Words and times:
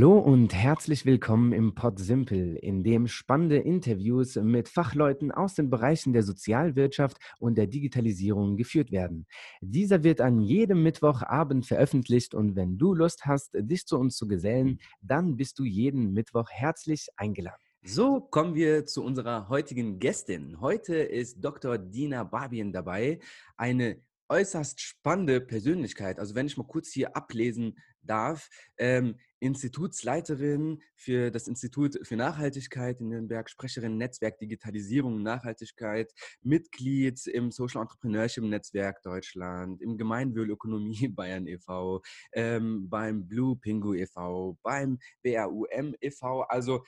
Hallo 0.00 0.18
und 0.18 0.54
herzlich 0.54 1.04
willkommen 1.04 1.52
im 1.52 1.74
Pod 1.74 1.98
Simple, 1.98 2.56
in 2.56 2.82
dem 2.82 3.06
spannende 3.06 3.58
Interviews 3.58 4.36
mit 4.36 4.66
Fachleuten 4.66 5.30
aus 5.30 5.56
den 5.56 5.68
Bereichen 5.68 6.14
der 6.14 6.22
Sozialwirtschaft 6.22 7.18
und 7.38 7.58
der 7.58 7.66
Digitalisierung 7.66 8.56
geführt 8.56 8.92
werden. 8.92 9.26
Dieser 9.60 10.02
wird 10.02 10.22
an 10.22 10.40
jedem 10.40 10.82
Mittwochabend 10.82 11.66
veröffentlicht 11.66 12.34
und 12.34 12.56
wenn 12.56 12.78
du 12.78 12.94
Lust 12.94 13.26
hast, 13.26 13.50
dich 13.52 13.84
zu 13.84 13.98
uns 13.98 14.16
zu 14.16 14.26
gesellen, 14.26 14.80
dann 15.02 15.36
bist 15.36 15.58
du 15.58 15.64
jeden 15.64 16.14
Mittwoch 16.14 16.48
herzlich 16.48 17.08
eingeladen. 17.18 17.60
So 17.82 18.22
kommen 18.22 18.54
wir 18.54 18.86
zu 18.86 19.04
unserer 19.04 19.50
heutigen 19.50 19.98
Gästin. 19.98 20.62
Heute 20.62 20.96
ist 20.96 21.44
Dr. 21.44 21.76
Dina 21.76 22.24
Babien 22.24 22.72
dabei, 22.72 23.18
eine 23.58 24.00
äußerst 24.30 24.80
spannende 24.80 25.42
Persönlichkeit. 25.42 26.18
Also 26.18 26.34
wenn 26.34 26.46
ich 26.46 26.56
mal 26.56 26.66
kurz 26.66 26.90
hier 26.90 27.14
ablesen 27.14 27.76
darf, 28.02 28.48
ähm, 28.78 29.16
Institutsleiterin 29.40 30.82
für 30.94 31.30
das 31.30 31.48
Institut 31.48 31.98
für 32.02 32.16
Nachhaltigkeit 32.16 33.00
in 33.00 33.08
Nürnberg, 33.08 33.48
Sprecherin 33.50 33.96
Netzwerk 33.96 34.38
Digitalisierung 34.38 35.16
und 35.16 35.22
Nachhaltigkeit, 35.22 36.12
Mitglied 36.42 37.26
im 37.26 37.50
Social 37.50 37.82
Entrepreneurship 37.82 38.44
Netzwerk 38.44 39.02
Deutschland, 39.02 39.80
im 39.80 39.96
Gemeinwohlökonomie 39.96 41.08
Bayern 41.14 41.46
e.V., 41.46 42.02
ähm, 42.32 42.88
beim 42.88 43.26
Blue 43.26 43.56
Pingu 43.56 43.94
e.V., 43.94 44.58
beim 44.62 44.98
BRUM 45.22 45.96
e.V. 46.00 46.42
Also 46.42 46.84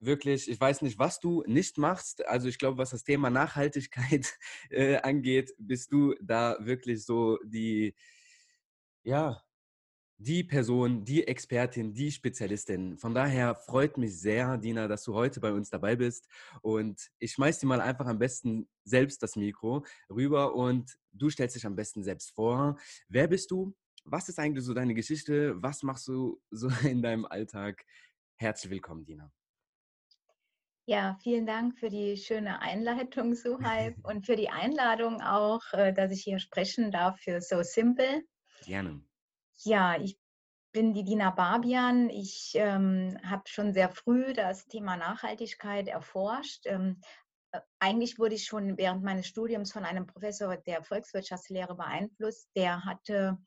wirklich, 0.00 0.48
ich 0.50 0.60
weiß 0.60 0.82
nicht, 0.82 0.98
was 0.98 1.20
du 1.20 1.42
nicht 1.46 1.78
machst. 1.78 2.26
Also 2.26 2.48
ich 2.48 2.58
glaube, 2.58 2.78
was 2.78 2.90
das 2.90 3.04
Thema 3.04 3.30
Nachhaltigkeit 3.30 4.38
äh, 4.70 4.96
angeht, 4.96 5.52
bist 5.58 5.92
du 5.92 6.14
da 6.20 6.56
wirklich 6.60 7.04
so 7.04 7.38
die, 7.44 7.94
ja, 9.02 9.43
die 10.18 10.44
Person, 10.44 11.04
die 11.04 11.26
Expertin, 11.26 11.92
die 11.92 12.10
Spezialistin. 12.10 12.96
Von 12.98 13.14
daher 13.14 13.54
freut 13.54 13.98
mich 13.98 14.18
sehr, 14.18 14.56
Dina, 14.56 14.86
dass 14.86 15.04
du 15.04 15.14
heute 15.14 15.40
bei 15.40 15.52
uns 15.52 15.70
dabei 15.70 15.96
bist. 15.96 16.28
Und 16.62 17.10
ich 17.18 17.32
schmeiß 17.32 17.58
dir 17.58 17.66
mal 17.66 17.80
einfach 17.80 18.06
am 18.06 18.18
besten 18.18 18.68
selbst 18.84 19.22
das 19.22 19.36
Mikro 19.36 19.84
rüber 20.08 20.54
und 20.54 20.96
du 21.12 21.30
stellst 21.30 21.56
dich 21.56 21.66
am 21.66 21.76
besten 21.76 22.04
selbst 22.04 22.30
vor. 22.32 22.78
Wer 23.08 23.28
bist 23.28 23.50
du? 23.50 23.74
Was 24.04 24.28
ist 24.28 24.38
eigentlich 24.38 24.64
so 24.64 24.74
deine 24.74 24.94
Geschichte? 24.94 25.60
Was 25.62 25.82
machst 25.82 26.06
du 26.08 26.40
so 26.50 26.68
in 26.88 27.02
deinem 27.02 27.24
Alltag? 27.24 27.84
Herzlich 28.36 28.70
willkommen, 28.70 29.04
Dina. 29.04 29.32
Ja, 30.86 31.16
vielen 31.22 31.46
Dank 31.46 31.78
für 31.78 31.88
die 31.88 32.18
schöne 32.18 32.60
Einleitung, 32.60 33.34
Suhaib, 33.34 33.96
und 34.04 34.26
für 34.26 34.36
die 34.36 34.50
Einladung 34.50 35.22
auch, 35.22 35.62
äh, 35.72 35.94
dass 35.94 36.12
ich 36.12 36.22
hier 36.22 36.38
sprechen 36.38 36.92
darf 36.92 37.18
für 37.20 37.40
So 37.40 37.62
Simple. 37.62 38.22
Gerne. 38.66 39.02
Ja, 39.64 39.96
ich 39.98 40.18
bin 40.72 40.92
die 40.92 41.04
Dina 41.04 41.30
Barbian. 41.30 42.10
Ich 42.10 42.52
ähm, 42.54 43.16
habe 43.24 43.44
schon 43.46 43.72
sehr 43.72 43.88
früh 43.88 44.34
das 44.34 44.66
Thema 44.66 44.96
Nachhaltigkeit 44.96 45.88
erforscht. 45.88 46.66
Ähm, 46.66 47.00
äh, 47.52 47.60
eigentlich 47.78 48.18
wurde 48.18 48.34
ich 48.34 48.44
schon 48.44 48.76
während 48.76 49.02
meines 49.02 49.26
Studiums 49.26 49.72
von 49.72 49.86
einem 49.86 50.06
Professor 50.06 50.54
der 50.56 50.82
Volkswirtschaftslehre 50.82 51.74
beeinflusst. 51.76 52.50
Der 52.54 52.84
hatte 52.84 53.38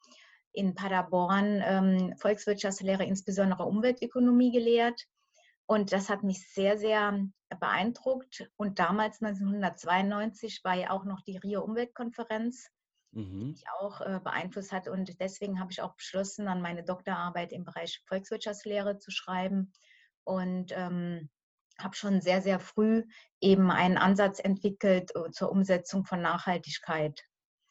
in 0.53 0.73
Paderborn 0.73 1.61
ähm, 1.63 2.15
Volkswirtschaftslehre, 2.17 3.05
insbesondere 3.05 3.65
Umweltökonomie 3.65 4.51
gelehrt. 4.51 5.05
Und 5.67 5.91
das 5.91 6.09
hat 6.09 6.23
mich 6.23 6.51
sehr, 6.51 6.79
sehr 6.79 7.27
beeindruckt. 7.59 8.49
Und 8.55 8.79
damals, 8.79 9.21
1992, 9.21 10.63
war 10.63 10.73
ja 10.73 10.89
auch 10.89 11.03
noch 11.03 11.21
die 11.21 11.37
Rio 11.37 11.61
Umweltkonferenz, 11.61 12.71
mhm. 13.17 13.39
die 13.39 13.45
mich 13.45 13.63
auch 13.79 14.01
äh, 14.01 14.19
beeinflusst 14.23 14.71
hat. 14.71 14.87
Und 14.87 15.19
deswegen 15.19 15.59
habe 15.59 15.71
ich 15.71 15.81
auch 15.81 15.95
beschlossen, 15.95 16.45
dann 16.45 16.61
meine 16.61 16.83
Doktorarbeit 16.83 17.51
im 17.51 17.63
Bereich 17.65 18.01
Volkswirtschaftslehre 18.05 18.99
zu 18.99 19.11
schreiben. 19.11 19.73
Und 20.23 20.73
ähm, 20.75 21.29
habe 21.79 21.95
schon 21.95 22.21
sehr, 22.21 22.41
sehr 22.41 22.59
früh 22.59 23.03
eben 23.39 23.69
einen 23.71 23.97
Ansatz 23.97 24.39
entwickelt 24.39 25.15
äh, 25.15 25.31
zur 25.31 25.51
Umsetzung 25.51 26.05
von 26.05 26.21
Nachhaltigkeit. 26.21 27.23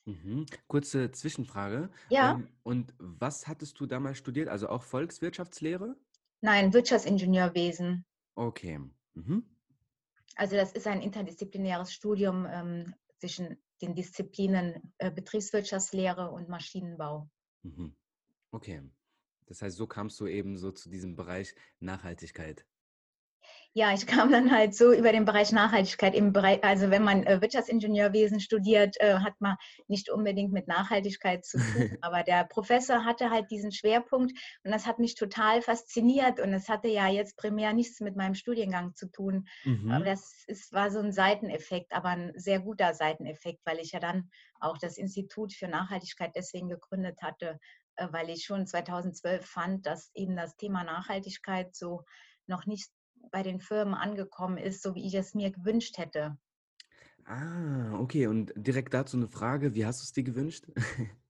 Mhm. 0.04 0.46
Kurze 0.68 1.10
Zwischenfrage. 1.10 1.90
Ja. 2.08 2.34
Ähm, 2.34 2.48
und 2.62 2.94
was 2.98 3.48
hattest 3.48 3.80
du 3.80 3.86
damals 3.86 4.18
studiert? 4.18 4.48
Also 4.48 4.68
auch 4.68 4.84
Volkswirtschaftslehre? 4.84 5.96
Nein, 6.40 6.72
Wirtschaftsingenieurwesen. 6.72 8.04
Okay. 8.36 8.78
Mhm. 9.14 9.44
Also 10.36 10.54
das 10.54 10.72
ist 10.72 10.86
ein 10.86 11.00
interdisziplinäres 11.00 11.92
Studium 11.92 12.46
ähm, 12.48 12.94
zwischen 13.18 13.56
den 13.82 13.94
Disziplinen 13.94 14.94
äh, 14.98 15.10
Betriebswirtschaftslehre 15.10 16.30
und 16.30 16.48
Maschinenbau. 16.48 17.30
Mhm. 17.62 17.96
Okay. 18.50 18.82
Das 19.46 19.62
heißt, 19.62 19.76
so 19.76 19.86
kamst 19.86 20.18
du 20.20 20.26
eben 20.26 20.58
so 20.58 20.72
zu 20.72 20.88
diesem 20.88 21.14
Bereich 21.14 21.54
Nachhaltigkeit. 21.78 22.66
Ja, 23.72 23.92
ich 23.92 24.06
kam 24.28 24.32
dann 24.32 24.50
halt 24.50 24.74
so 24.74 24.92
über 24.92 25.12
den 25.12 25.26
Bereich 25.26 25.52
Nachhaltigkeit 25.52 26.14
im 26.14 26.32
Bereich, 26.32 26.64
also 26.64 26.90
wenn 26.90 27.04
man 27.04 27.24
äh, 27.24 27.42
Wirtschaftsingenieurwesen 27.42 28.40
studiert, 28.40 28.96
äh, 29.00 29.18
hat 29.18 29.34
man 29.38 29.56
nicht 29.86 30.10
unbedingt 30.10 30.52
mit 30.52 30.66
Nachhaltigkeit 30.66 31.44
zu 31.44 31.58
tun. 31.58 31.98
Aber 32.00 32.22
der 32.22 32.44
Professor 32.44 33.04
hatte 33.04 33.30
halt 33.30 33.50
diesen 33.50 33.72
Schwerpunkt 33.72 34.32
und 34.64 34.70
das 34.70 34.86
hat 34.86 34.98
mich 34.98 35.14
total 35.14 35.60
fasziniert 35.60 36.40
und 36.40 36.54
es 36.54 36.70
hatte 36.70 36.88
ja 36.88 37.08
jetzt 37.08 37.36
primär 37.36 37.74
nichts 37.74 38.00
mit 38.00 38.16
meinem 38.16 38.34
Studiengang 38.34 38.94
zu 38.94 39.10
tun. 39.10 39.46
Mhm. 39.64 39.90
Aber 39.90 40.06
das 40.06 40.44
ist, 40.46 40.72
war 40.72 40.90
so 40.90 41.00
ein 41.00 41.12
Seiteneffekt, 41.12 41.92
aber 41.92 42.08
ein 42.08 42.32
sehr 42.34 42.60
guter 42.60 42.94
Seiteneffekt, 42.94 43.60
weil 43.66 43.78
ich 43.78 43.92
ja 43.92 44.00
dann 44.00 44.30
auch 44.58 44.78
das 44.78 44.96
Institut 44.96 45.52
für 45.52 45.68
Nachhaltigkeit 45.68 46.32
deswegen 46.34 46.70
gegründet 46.70 47.20
hatte, 47.20 47.58
äh, 47.96 48.08
weil 48.10 48.30
ich 48.30 48.44
schon 48.44 48.66
2012 48.66 49.44
fand, 49.44 49.84
dass 49.84 50.10
eben 50.14 50.34
das 50.34 50.56
Thema 50.56 50.82
Nachhaltigkeit 50.82 51.74
so 51.74 52.04
noch 52.46 52.66
nicht 52.66 52.90
bei 53.30 53.42
den 53.42 53.60
Firmen 53.60 53.94
angekommen 53.94 54.58
ist, 54.58 54.82
so 54.82 54.94
wie 54.94 55.06
ich 55.06 55.14
es 55.14 55.34
mir 55.34 55.50
gewünscht 55.50 55.98
hätte. 55.98 56.36
Ah, 57.24 57.98
okay. 57.98 58.26
Und 58.26 58.52
direkt 58.56 58.94
dazu 58.94 59.16
eine 59.16 59.28
Frage, 59.28 59.74
wie 59.74 59.84
hast 59.84 60.00
du 60.00 60.04
es 60.04 60.12
dir 60.12 60.24
gewünscht? 60.24 60.66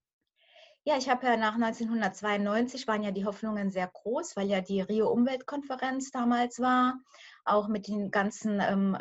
Ja, 0.87 0.97
ich 0.97 1.09
habe 1.09 1.27
ja 1.27 1.35
nach 1.35 1.55
1992 1.55 2.87
waren 2.87 3.03
ja 3.03 3.11
die 3.11 3.25
Hoffnungen 3.25 3.71
sehr 3.71 3.87
groß, 3.87 4.37
weil 4.37 4.47
ja 4.47 4.61
die 4.61 4.79
Rio 4.79 5.09
Umweltkonferenz 5.09 6.11
damals 6.11 6.61
war, 6.61 6.97
auch 7.43 7.67
mit 7.67 7.89
den 7.89 8.09
ganzen 8.09 8.61
ähm, 8.61 8.97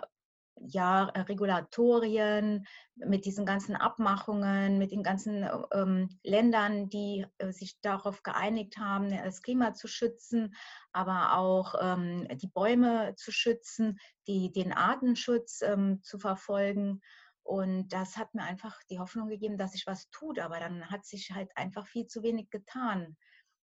ja, 0.61 1.09
äh, 1.11 1.21
Regulatorien, 1.21 2.67
mit 2.95 3.27
diesen 3.27 3.45
ganzen 3.45 3.77
Abmachungen, 3.77 4.79
mit 4.79 4.91
den 4.91 5.03
ganzen 5.03 5.49
ähm, 5.73 6.19
Ländern, 6.23 6.89
die 6.89 7.27
äh, 7.39 7.53
sich 7.53 7.79
darauf 7.83 8.23
geeinigt 8.23 8.79
haben, 8.79 9.11
das 9.11 9.43
Klima 9.43 9.75
zu 9.75 9.87
schützen, 9.87 10.55
aber 10.93 11.37
auch 11.37 11.75
ähm, 11.81 12.27
die 12.39 12.49
Bäume 12.49 13.15
zu 13.17 13.33
schützen, 13.33 13.99
die, 14.27 14.51
den 14.51 14.73
Artenschutz 14.73 15.61
ähm, 15.63 16.03
zu 16.03 16.19
verfolgen. 16.19 17.01
Und 17.43 17.89
das 17.91 18.17
hat 18.17 18.35
mir 18.35 18.43
einfach 18.43 18.77
die 18.91 18.99
Hoffnung 18.99 19.29
gegeben, 19.29 19.59
dass 19.59 19.73
sich 19.73 19.87
was 19.87 20.09
tut, 20.11 20.39
aber 20.39 20.59
dann 20.59 20.91
hat 20.91 21.05
sich 21.05 21.33
halt 21.33 21.51
einfach 21.55 21.87
viel 21.87 22.07
zu 22.07 22.23
wenig 22.23 22.51
getan. 22.51 23.17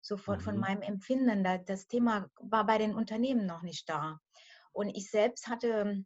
So 0.00 0.16
von, 0.16 0.38
mhm. 0.38 0.42
von 0.42 0.58
meinem 0.58 0.82
Empfinden, 0.82 1.44
das 1.66 1.88
Thema 1.88 2.30
war 2.36 2.64
bei 2.64 2.78
den 2.78 2.94
Unternehmen 2.94 3.46
noch 3.46 3.62
nicht 3.62 3.88
da. 3.88 4.20
Und 4.72 4.90
ich 4.90 5.10
selbst 5.10 5.48
hatte 5.48 6.04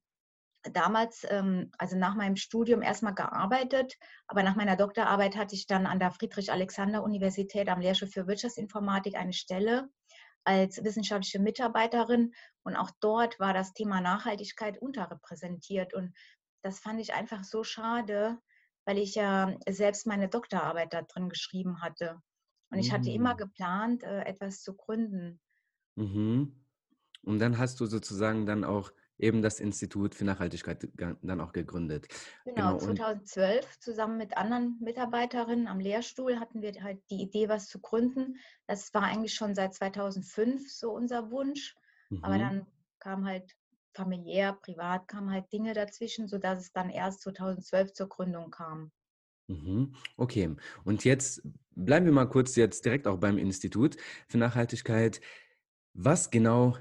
damals, 0.73 1.27
ähm, 1.29 1.71
also 1.79 1.97
nach 1.97 2.15
meinem 2.15 2.37
Studium 2.37 2.83
erstmal 2.83 3.15
gearbeitet, 3.15 3.97
aber 4.27 4.43
nach 4.43 4.57
meiner 4.57 4.77
Doktorarbeit 4.77 5.37
hatte 5.37 5.55
ich 5.55 5.67
dann 5.67 5.87
an 5.87 5.99
der 5.99 6.11
Friedrich-Alexander-Universität 6.11 7.69
am 7.69 7.81
Lehrstuhl 7.81 8.09
für 8.09 8.27
Wirtschaftsinformatik 8.27 9.17
eine 9.17 9.33
Stelle 9.33 9.89
als 10.45 10.83
wissenschaftliche 10.83 11.39
Mitarbeiterin 11.39 12.33
und 12.65 12.77
auch 12.77 12.91
dort 13.01 13.39
war 13.39 13.55
das 13.55 13.73
Thema 13.75 14.01
Nachhaltigkeit 14.01 14.79
unterrepräsentiert 14.79 15.95
und 15.95 16.13
das 16.63 16.81
fand 16.81 17.01
ich 17.01 17.15
einfach 17.15 17.45
so 17.45 17.65
schade, 17.65 18.39
weil 18.85 18.99
ich 18.99 19.15
ja 19.15 19.55
selbst 19.69 20.07
meine 20.07 20.29
Doktorarbeit 20.29 20.93
da 20.93 21.03
drin 21.03 21.29
geschrieben 21.29 21.81
hatte. 21.83 22.21
Und 22.71 22.79
ich 22.79 22.93
hatte 22.93 23.11
immer 23.11 23.35
mm. 23.35 23.39
geplant, 23.39 24.03
äh, 24.03 24.23
etwas 24.23 24.63
zu 24.63 24.75
gründen. 24.75 25.41
Mhm. 25.97 26.65
Und 27.23 27.39
dann 27.39 27.59
hast 27.59 27.79
du 27.81 27.87
sozusagen 27.87 28.47
dann 28.47 28.65
auch 28.65 28.93
eben 29.23 29.41
das 29.41 29.61
Institut 29.61 30.15
für 30.15 30.25
Nachhaltigkeit 30.25 30.89
dann 30.97 31.41
auch 31.41 31.53
gegründet. 31.53 32.09
Genau, 32.45 32.77
genau. 32.77 32.79
2012 32.79 33.79
zusammen 33.79 34.19
mit 34.19 34.37
anderen 34.37 34.77
Mitarbeiterinnen 34.81 35.69
am 35.69 35.81
Lehrstuhl 35.81 36.41
hatten 36.41 36.61
wir 36.61 36.73
halt 36.83 37.01
die 37.11 37.23
Idee, 37.23 37.49
was 37.49 37.69
zu 37.69 37.81
gründen. 37.81 38.37
Das 38.67 38.93
war 38.95 39.03
eigentlich 39.03 39.35
schon 39.35 39.55
seit 39.55 39.75
2005 39.75 40.71
so 40.71 40.91
unser 40.91 41.31
Wunsch, 41.31 41.77
mhm. 42.11 42.25
aber 42.25 42.39
dann 42.39 42.67
kam 42.99 43.27
halt 43.27 43.51
familiär, 43.95 44.55
privat 44.55 45.07
kamen 45.09 45.31
halt 45.31 45.53
Dinge 45.53 45.75
dazwischen, 45.75 46.27
sodass 46.27 46.61
es 46.61 46.73
dann 46.73 46.91
erst 46.91 47.23
2012 47.23 47.93
zur 47.93 48.09
Gründung 48.09 48.51
kam. 48.51 48.91
Mhm. 49.49 49.95
Okay, 50.17 50.57
und 50.85 51.05
jetzt 51.05 51.43
bleiben 51.75 52.07
wir 52.07 52.13
mal 52.13 52.29
kurz 52.29 52.57
jetzt 52.57 52.85
direkt 52.85 53.07
auch 53.07 53.19
beim 53.19 53.39
Institut 53.39 53.97
für 54.29 54.39
Nachhaltigkeit. 54.39 55.21
Was 55.95 56.31
genau 56.31 56.77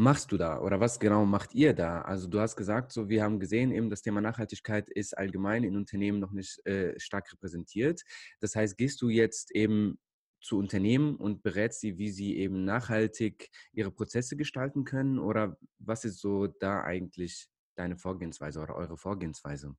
machst 0.00 0.32
du 0.32 0.38
da 0.38 0.60
oder 0.60 0.80
was 0.80 0.98
genau 0.98 1.24
macht 1.26 1.54
ihr 1.54 1.74
da? 1.74 2.02
Also 2.02 2.26
du 2.26 2.40
hast 2.40 2.56
gesagt, 2.56 2.90
so 2.90 3.08
wir 3.08 3.22
haben 3.22 3.38
gesehen, 3.38 3.70
eben 3.70 3.90
das 3.90 4.02
Thema 4.02 4.20
Nachhaltigkeit 4.20 4.88
ist 4.88 5.16
allgemein 5.16 5.62
in 5.62 5.76
Unternehmen 5.76 6.18
noch 6.18 6.32
nicht 6.32 6.64
äh, 6.66 6.98
stark 6.98 7.30
repräsentiert. 7.32 8.02
Das 8.40 8.56
heißt, 8.56 8.78
gehst 8.78 9.02
du 9.02 9.08
jetzt 9.10 9.50
eben 9.50 9.98
zu 10.40 10.58
Unternehmen 10.58 11.16
und 11.16 11.42
berätst 11.42 11.80
sie, 11.80 11.98
wie 11.98 12.10
sie 12.10 12.38
eben 12.38 12.64
nachhaltig 12.64 13.50
ihre 13.72 13.90
Prozesse 13.90 14.36
gestalten 14.36 14.84
können? 14.84 15.18
Oder 15.18 15.58
was 15.78 16.04
ist 16.04 16.20
so 16.20 16.46
da 16.46 16.82
eigentlich 16.82 17.48
deine 17.76 17.98
Vorgehensweise 17.98 18.60
oder 18.60 18.76
eure 18.76 18.96
Vorgehensweise? 18.96 19.76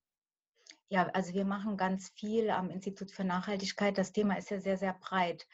Ja, 0.90 1.08
also 1.08 1.34
wir 1.34 1.46
machen 1.46 1.78
ganz 1.78 2.10
viel 2.10 2.50
am 2.52 2.70
Institut 2.70 3.12
für 3.12 3.24
Nachhaltigkeit. 3.24 3.98
Das 3.98 4.12
Thema 4.12 4.38
ist 4.38 4.52
ja 4.52 4.60
sehr, 4.60 4.78
sehr 4.78 4.94
breit. 4.94 5.48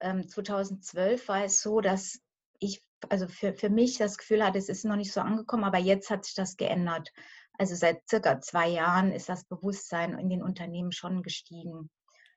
Ähm, 0.00 0.26
2012 0.26 1.28
war 1.28 1.44
es 1.44 1.60
so, 1.60 1.80
dass 1.80 2.20
ich, 2.58 2.82
also 3.08 3.28
für, 3.28 3.54
für 3.54 3.70
mich 3.70 3.98
das 3.98 4.18
Gefühl 4.18 4.44
hatte, 4.44 4.58
es 4.58 4.68
ist 4.68 4.84
noch 4.84 4.96
nicht 4.96 5.12
so 5.12 5.20
angekommen, 5.20 5.64
aber 5.64 5.78
jetzt 5.78 6.10
hat 6.10 6.24
sich 6.24 6.34
das 6.34 6.56
geändert. 6.56 7.10
Also 7.58 7.74
seit 7.74 8.08
circa 8.08 8.40
zwei 8.40 8.68
Jahren 8.68 9.12
ist 9.12 9.28
das 9.28 9.44
Bewusstsein 9.44 10.18
in 10.18 10.28
den 10.28 10.42
Unternehmen 10.42 10.92
schon 10.92 11.22
gestiegen. 11.22 11.90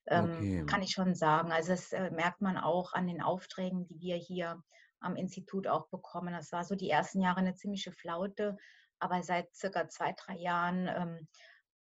Ähm, 0.07 0.31
okay. 0.31 0.65
Kann 0.65 0.81
ich 0.81 0.91
schon 0.91 1.15
sagen. 1.15 1.51
Also 1.51 1.69
das 1.71 1.91
äh, 1.91 2.11
merkt 2.11 2.41
man 2.41 2.57
auch 2.57 2.93
an 2.93 3.07
den 3.07 3.21
Aufträgen, 3.21 3.85
die 3.87 3.99
wir 3.99 4.15
hier 4.15 4.61
am 4.99 5.15
Institut 5.15 5.67
auch 5.67 5.87
bekommen. 5.89 6.33
Das 6.33 6.51
war 6.51 6.63
so 6.63 6.75
die 6.75 6.89
ersten 6.89 7.21
Jahre 7.21 7.39
eine 7.39 7.55
ziemliche 7.55 7.91
Flaute, 7.91 8.57
aber 8.99 9.21
seit 9.23 9.53
circa 9.55 9.87
zwei, 9.89 10.13
drei 10.13 10.37
Jahren 10.37 10.87
ähm, 10.87 11.27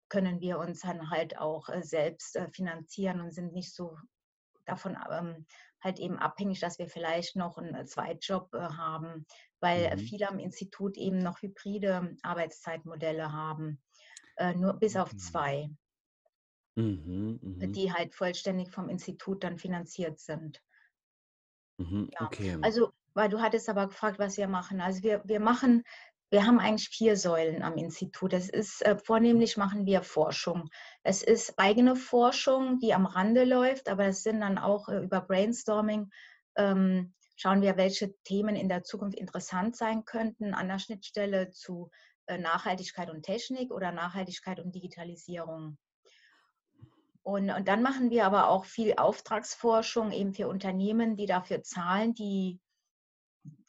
können 0.09 0.39
wir 0.41 0.59
uns 0.59 0.81
dann 0.81 1.09
halt 1.09 1.37
auch 1.37 1.69
äh, 1.69 1.81
selbst 1.81 2.35
äh, 2.35 2.49
finanzieren 2.51 3.21
und 3.21 3.31
sind 3.31 3.53
nicht 3.53 3.73
so 3.73 3.97
davon 4.65 4.97
ähm, 5.11 5.45
halt 5.83 5.99
eben 5.99 6.17
abhängig, 6.17 6.59
dass 6.59 6.79
wir 6.79 6.87
vielleicht 6.87 7.35
noch 7.35 7.57
einen 7.57 7.75
äh, 7.75 7.85
Zweitjob 7.85 8.53
äh, 8.53 8.59
haben, 8.59 9.25
weil 9.59 9.95
mhm. 9.95 9.99
viele 9.99 10.29
am 10.29 10.39
Institut 10.39 10.97
eben 10.97 11.19
noch 11.19 11.41
hybride 11.41 12.15
Arbeitszeitmodelle 12.21 13.31
haben, 13.31 13.81
äh, 14.37 14.53
nur 14.53 14.73
bis 14.73 14.95
auf 14.95 15.15
zwei, 15.15 15.69
mhm, 16.75 17.39
mh. 17.41 17.67
die 17.67 17.91
halt 17.93 18.15
vollständig 18.15 18.71
vom 18.71 18.89
Institut 18.89 19.43
dann 19.43 19.57
finanziert 19.57 20.19
sind. 20.19 20.61
Mhm, 21.77 22.09
ja. 22.13 22.25
Okay. 22.25 22.57
Also, 22.61 22.91
weil 23.13 23.29
du 23.29 23.41
hattest 23.41 23.69
aber 23.69 23.87
gefragt, 23.87 24.19
was 24.19 24.37
wir 24.37 24.47
machen. 24.47 24.81
Also 24.81 25.03
wir, 25.03 25.21
wir 25.25 25.39
machen 25.39 25.83
wir 26.33 26.47
haben 26.47 26.59
eigentlich 26.59 26.89
vier 26.89 27.15
Säulen 27.15 27.61
am 27.61 27.77
Institut. 27.77 28.33
Das 28.33 28.49
ist 28.49 28.83
äh, 28.83 28.97
vornehmlich 28.97 29.55
machen 29.55 29.85
wir 29.85 30.01
Forschung. 30.01 30.69
Es 31.03 31.21
ist 31.21 31.59
eigene 31.59 31.95
Forschung, 31.95 32.79
die 32.79 32.95
am 32.95 33.05
Rande 33.05 33.43
läuft, 33.43 33.87
aber 33.87 34.07
es 34.07 34.23
sind 34.23 34.41
dann 34.41 34.57
auch 34.57 34.89
äh, 34.89 34.97
über 34.97 35.21
Brainstorming 35.21 36.09
ähm, 36.55 37.13
schauen 37.35 37.61
wir, 37.61 37.77
welche 37.77 38.15
Themen 38.23 38.55
in 38.55 38.67
der 38.67 38.83
Zukunft 38.83 39.17
interessant 39.17 39.75
sein 39.75 40.05
könnten 40.05 40.55
an 40.55 40.67
der 40.67 40.79
Schnittstelle 40.79 41.51
zu 41.51 41.91
äh, 42.25 42.39
Nachhaltigkeit 42.39 43.11
und 43.11 43.21
Technik 43.23 43.71
oder 43.71 43.91
Nachhaltigkeit 43.91 44.59
und 44.59 44.73
Digitalisierung. 44.73 45.77
Und, 47.21 47.51
und 47.51 47.67
dann 47.67 47.83
machen 47.83 48.09
wir 48.09 48.25
aber 48.25 48.49
auch 48.49 48.65
viel 48.65 48.95
Auftragsforschung 48.97 50.11
eben 50.11 50.33
für 50.33 50.47
Unternehmen, 50.47 51.15
die 51.15 51.27
dafür 51.27 51.61
zahlen, 51.61 52.15
die 52.15 52.59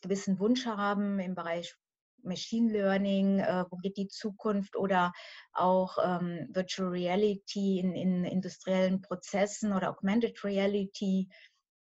gewissen 0.00 0.38
Wunsch 0.38 0.64
haben 0.66 1.20
im 1.20 1.34
Bereich 1.34 1.76
Machine 2.24 2.72
Learning, 2.72 3.40
äh, 3.40 3.64
wo 3.70 3.76
geht 3.76 3.96
die 3.96 4.08
Zukunft 4.08 4.76
oder 4.76 5.12
auch 5.52 5.98
ähm, 6.02 6.48
Virtual 6.50 6.88
Reality 6.88 7.78
in, 7.78 7.94
in, 7.94 8.24
industriellen 8.24 9.00
Prozessen 9.00 9.72
oder 9.72 9.90
Augmented 9.90 10.42
Reality 10.44 11.28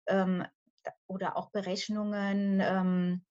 ähm, 0.08 0.46
oder 1.08 1.38
auch 1.38 1.52
Berechnungen. 1.52 2.62
Ähm, 2.62 3.26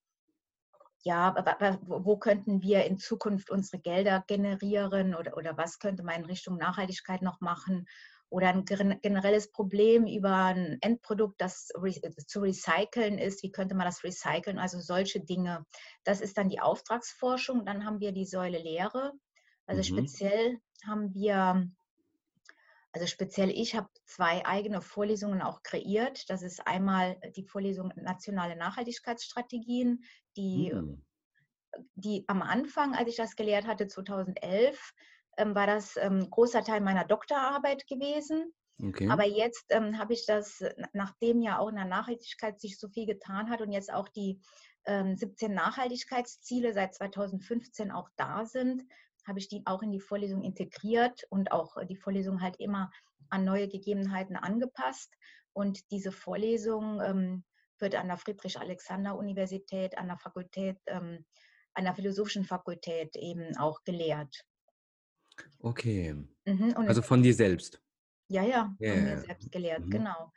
ja, 1.04 1.34
wo 1.82 2.16
könnten 2.16 2.62
wir 2.62 2.84
in 2.84 2.98
Zukunft 2.98 3.48
unsere 3.50 3.80
Gelder 3.80 4.24
generieren 4.26 5.14
oder, 5.14 5.36
oder 5.36 5.56
was 5.56 5.78
könnte 5.78 6.02
man 6.02 6.16
in 6.16 6.24
Richtung 6.24 6.56
Nachhaltigkeit 6.56 7.22
noch 7.22 7.40
machen? 7.40 7.86
Oder 8.36 8.48
ein 8.48 8.66
generelles 8.66 9.50
Problem 9.50 10.06
über 10.06 10.44
ein 10.44 10.76
Endprodukt, 10.82 11.40
das 11.40 11.68
zu 12.26 12.40
recyceln 12.40 13.16
ist. 13.16 13.42
Wie 13.42 13.50
könnte 13.50 13.74
man 13.74 13.86
das 13.86 14.04
recyceln? 14.04 14.58
Also 14.58 14.78
solche 14.78 15.20
Dinge. 15.20 15.64
Das 16.04 16.20
ist 16.20 16.36
dann 16.36 16.50
die 16.50 16.60
Auftragsforschung. 16.60 17.64
Dann 17.64 17.86
haben 17.86 17.98
wir 17.98 18.12
die 18.12 18.26
Säule 18.26 18.58
Lehre. 18.58 19.14
Also 19.64 19.80
mhm. 19.80 19.96
speziell 19.96 20.60
haben 20.86 21.14
wir, 21.14 21.66
also 22.92 23.06
speziell 23.06 23.48
ich 23.48 23.74
habe 23.74 23.88
zwei 24.04 24.44
eigene 24.44 24.82
Vorlesungen 24.82 25.40
auch 25.40 25.62
kreiert. 25.62 26.28
Das 26.28 26.42
ist 26.42 26.66
einmal 26.66 27.18
die 27.36 27.44
Vorlesung 27.44 27.90
Nationale 27.96 28.54
Nachhaltigkeitsstrategien, 28.54 30.04
die, 30.36 30.74
mhm. 30.74 31.02
die 31.94 32.24
am 32.26 32.42
Anfang, 32.42 32.94
als 32.94 33.08
ich 33.08 33.16
das 33.16 33.34
gelehrt 33.34 33.66
hatte, 33.66 33.86
2011, 33.86 34.78
ähm, 34.78 34.94
war 35.36 35.66
das 35.66 35.96
ähm, 35.96 36.28
großer 36.30 36.64
Teil 36.64 36.80
meiner 36.80 37.04
Doktorarbeit 37.04 37.86
gewesen. 37.86 38.52
Okay. 38.82 39.08
Aber 39.08 39.26
jetzt 39.26 39.66
ähm, 39.70 39.98
habe 39.98 40.12
ich 40.12 40.26
das, 40.26 40.62
nachdem 40.92 41.40
ja 41.40 41.58
auch 41.58 41.68
in 41.68 41.76
der 41.76 41.86
Nachhaltigkeit 41.86 42.60
sich 42.60 42.78
so 42.78 42.88
viel 42.88 43.06
getan 43.06 43.50
hat 43.50 43.62
und 43.62 43.72
jetzt 43.72 43.92
auch 43.92 44.08
die 44.08 44.40
ähm, 44.84 45.16
17 45.16 45.52
Nachhaltigkeitsziele 45.52 46.74
seit 46.74 46.94
2015 46.94 47.90
auch 47.90 48.10
da 48.16 48.44
sind, 48.44 48.82
habe 49.26 49.38
ich 49.38 49.48
die 49.48 49.62
auch 49.64 49.82
in 49.82 49.92
die 49.92 50.00
Vorlesung 50.00 50.42
integriert 50.42 51.24
und 51.30 51.52
auch 51.52 51.76
die 51.86 51.96
Vorlesung 51.96 52.42
halt 52.42 52.56
immer 52.60 52.90
an 53.30 53.44
neue 53.44 53.68
Gegebenheiten 53.68 54.36
angepasst. 54.36 55.12
Und 55.52 55.90
diese 55.90 56.12
Vorlesung 56.12 57.00
ähm, 57.00 57.44
wird 57.78 57.94
an 57.94 58.08
der 58.08 58.18
Friedrich-Alexander-Universität, 58.18 59.98
an 59.98 60.08
der 60.08 60.18
Fakultät, 60.18 60.78
ähm, 60.86 61.24
an 61.74 61.84
der 61.84 61.94
Philosophischen 61.94 62.44
Fakultät 62.44 63.16
eben 63.16 63.56
auch 63.56 63.82
gelehrt. 63.84 64.44
Okay. 65.60 66.14
Mhm, 66.44 66.74
also 66.76 67.02
von 67.02 67.22
dir 67.22 67.34
selbst? 67.34 67.80
Ja, 68.28 68.42
ja, 68.42 68.74
yeah. 68.80 68.94
von 68.94 69.04
mir 69.04 69.18
selbst 69.18 69.52
gelehrt, 69.52 69.86
mhm. 69.86 69.90
genau. 69.90 70.32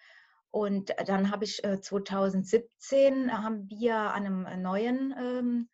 Und 0.51 0.94
dann 1.06 1.31
habe 1.31 1.46
ich 1.46 1.63
äh, 1.63 1.80
2017 1.80 3.31
haben 3.31 3.69
wir 3.69 3.96
an 3.96 4.25
einem 4.25 4.46
äh, 4.46 4.57
neuen 4.57 5.13
ähm, 5.18 5.69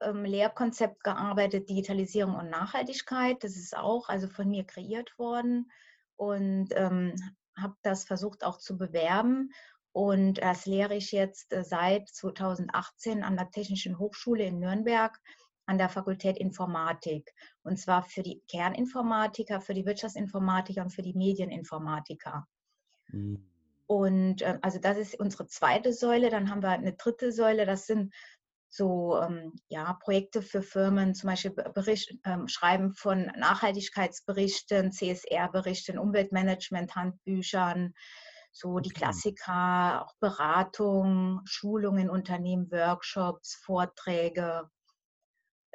ähm, 0.00 0.24
Lehrkonzept 0.24 1.04
gearbeitet, 1.04 1.68
Digitalisierung 1.68 2.34
und 2.34 2.50
Nachhaltigkeit. 2.50 3.42
Das 3.44 3.56
ist 3.56 3.76
auch 3.76 4.08
also 4.08 4.28
von 4.28 4.48
mir 4.48 4.64
kreiert 4.64 5.18
worden 5.18 5.70
und 6.16 6.68
ähm, 6.74 7.14
habe 7.56 7.74
das 7.82 8.04
versucht 8.04 8.44
auch 8.44 8.58
zu 8.58 8.78
bewerben. 8.78 9.50
Und 9.92 10.42
das 10.42 10.66
lehre 10.66 10.96
ich 10.96 11.12
jetzt 11.12 11.52
äh, 11.52 11.62
seit 11.62 12.08
2018 12.08 13.22
an 13.22 13.36
der 13.36 13.50
Technischen 13.50 13.98
Hochschule 13.98 14.44
in 14.44 14.58
Nürnberg 14.58 15.20
an 15.66 15.78
der 15.78 15.88
Fakultät 15.88 16.38
Informatik. 16.38 17.34
Und 17.62 17.78
zwar 17.78 18.02
für 18.02 18.22
die 18.22 18.42
Kerninformatiker, 18.48 19.60
für 19.60 19.74
die 19.74 19.86
Wirtschaftsinformatiker 19.86 20.82
und 20.82 20.90
für 20.90 21.02
die 21.02 21.14
Medieninformatiker. 21.14 22.46
Mhm. 23.08 23.50
Und 23.86 24.42
äh, 24.42 24.58
also 24.62 24.78
das 24.78 24.96
ist 24.96 25.18
unsere 25.18 25.46
zweite 25.46 25.92
Säule. 25.92 26.30
Dann 26.30 26.50
haben 26.50 26.62
wir 26.62 26.70
eine 26.70 26.94
dritte 26.94 27.32
Säule, 27.32 27.66
das 27.66 27.86
sind 27.86 28.14
so 28.68 29.20
ähm, 29.20 29.52
ja, 29.68 29.92
Projekte 30.02 30.42
für 30.42 30.60
Firmen, 30.60 31.14
zum 31.14 31.28
Beispiel 31.30 31.52
Bericht, 31.52 32.12
ähm, 32.24 32.48
Schreiben 32.48 32.92
von 32.92 33.26
Nachhaltigkeitsberichten, 33.36 34.90
CSR-Berichten, 34.90 35.96
Umweltmanagement-Handbüchern, 35.96 37.94
so 38.50 38.80
die 38.80 38.90
Klassiker, 38.90 40.04
auch 40.04 40.14
Beratung, 40.18 41.40
Schulungen, 41.44 42.10
Unternehmen, 42.10 42.70
Workshops, 42.72 43.54
Vorträge, 43.54 44.68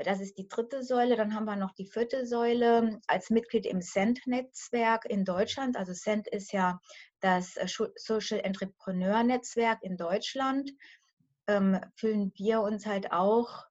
das 0.03 0.21
ist 0.21 0.37
die 0.37 0.47
dritte 0.47 0.83
Säule. 0.83 1.15
Dann 1.15 1.35
haben 1.35 1.45
wir 1.45 1.55
noch 1.55 1.73
die 1.73 1.85
vierte 1.85 2.25
Säule 2.25 2.99
als 3.07 3.29
Mitglied 3.29 3.65
im 3.65 3.81
CENT-Netzwerk 3.81 5.05
in 5.05 5.25
Deutschland. 5.25 5.77
Also 5.77 5.93
CENT 5.93 6.27
ist 6.27 6.53
ja 6.53 6.79
das 7.19 7.57
äh, 7.57 7.67
Social 7.95 8.39
Entrepreneur 8.39 9.23
Netzwerk 9.23 9.83
in 9.83 9.97
Deutschland. 9.97 10.71
Ähm, 11.47 11.79
fühlen 11.95 12.31
wir 12.35 12.61
uns 12.61 12.85
halt 12.85 13.11
auch 13.11 13.65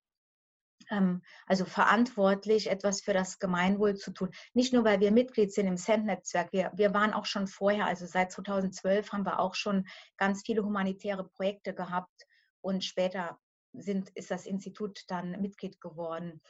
ähm, 0.90 1.22
also 1.46 1.64
verantwortlich, 1.64 2.70
etwas 2.70 3.00
für 3.00 3.12
das 3.12 3.38
Gemeinwohl 3.38 3.96
zu 3.96 4.12
tun. 4.12 4.30
Nicht 4.54 4.72
nur, 4.72 4.84
weil 4.84 5.00
wir 5.00 5.12
Mitglied 5.12 5.52
sind 5.52 5.66
im 5.66 5.76
CENT-Netzwerk. 5.76 6.52
Wir, 6.52 6.70
wir 6.74 6.94
waren 6.94 7.12
auch 7.12 7.26
schon 7.26 7.46
vorher, 7.46 7.86
also 7.86 8.06
seit 8.06 8.32
2012 8.32 9.12
haben 9.12 9.24
wir 9.24 9.38
auch 9.40 9.54
schon 9.54 9.86
ganz 10.16 10.42
viele 10.44 10.64
humanitäre 10.64 11.24
Projekte 11.24 11.74
gehabt 11.74 12.26
und 12.60 12.84
später 12.84 13.38
sind, 13.82 14.10
ist 14.10 14.30
das 14.30 14.46
Institut 14.46 15.04
dann 15.08 15.40
Mitglied 15.40 15.80
geworden. 15.80 16.40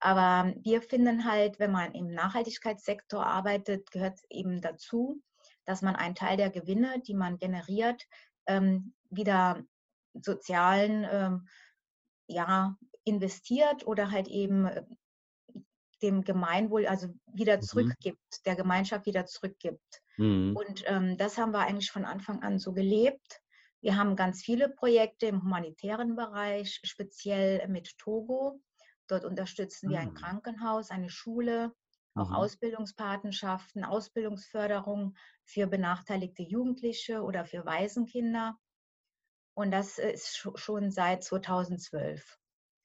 Aber 0.00 0.52
wir 0.62 0.82
finden 0.82 1.24
halt, 1.24 1.58
wenn 1.58 1.72
man 1.72 1.94
im 1.94 2.08
Nachhaltigkeitssektor 2.12 3.24
arbeitet, 3.24 3.90
gehört 3.90 4.20
eben 4.28 4.60
dazu, 4.60 5.22
dass 5.64 5.82
man 5.82 5.96
einen 5.96 6.14
Teil 6.14 6.36
der 6.36 6.50
Gewinne, 6.50 7.00
die 7.00 7.14
man 7.14 7.38
generiert, 7.38 8.02
ähm, 8.46 8.92
wieder 9.10 9.62
sozialen 10.14 11.06
ähm, 11.10 11.48
ja, 12.26 12.76
investiert 13.04 13.86
oder 13.86 14.10
halt 14.10 14.28
eben 14.28 14.66
äh, 14.66 14.84
dem 16.02 16.22
Gemeinwohl, 16.22 16.86
also 16.86 17.08
wieder 17.32 17.56
mhm. 17.56 17.62
zurückgibt, 17.62 18.46
der 18.46 18.56
Gemeinschaft 18.56 19.06
wieder 19.06 19.26
zurückgibt. 19.26 20.02
Mhm. 20.16 20.56
Und 20.56 20.82
ähm, 20.86 21.16
das 21.16 21.38
haben 21.38 21.52
wir 21.52 21.60
eigentlich 21.60 21.90
von 21.90 22.04
Anfang 22.04 22.42
an 22.42 22.58
so 22.58 22.72
gelebt. 22.72 23.40
Wir 23.84 23.98
haben 23.98 24.16
ganz 24.16 24.42
viele 24.42 24.70
Projekte 24.70 25.26
im 25.26 25.42
humanitären 25.42 26.16
Bereich, 26.16 26.80
speziell 26.84 27.68
mit 27.68 27.98
Togo. 27.98 28.62
Dort 29.08 29.26
unterstützen 29.26 29.90
wir 29.90 30.00
ein 30.00 30.16
ah. 30.16 30.18
Krankenhaus, 30.18 30.90
eine 30.90 31.10
Schule, 31.10 31.70
auch 32.14 32.30
mhm. 32.30 32.34
Ausbildungspatenschaften, 32.34 33.84
Ausbildungsförderung 33.84 35.14
für 35.44 35.66
benachteiligte 35.66 36.42
Jugendliche 36.42 37.20
oder 37.20 37.44
für 37.44 37.66
Waisenkinder. 37.66 38.56
Und 39.52 39.70
das 39.70 39.98
ist 39.98 40.48
schon 40.54 40.90
seit 40.90 41.22
2012. 41.22 42.38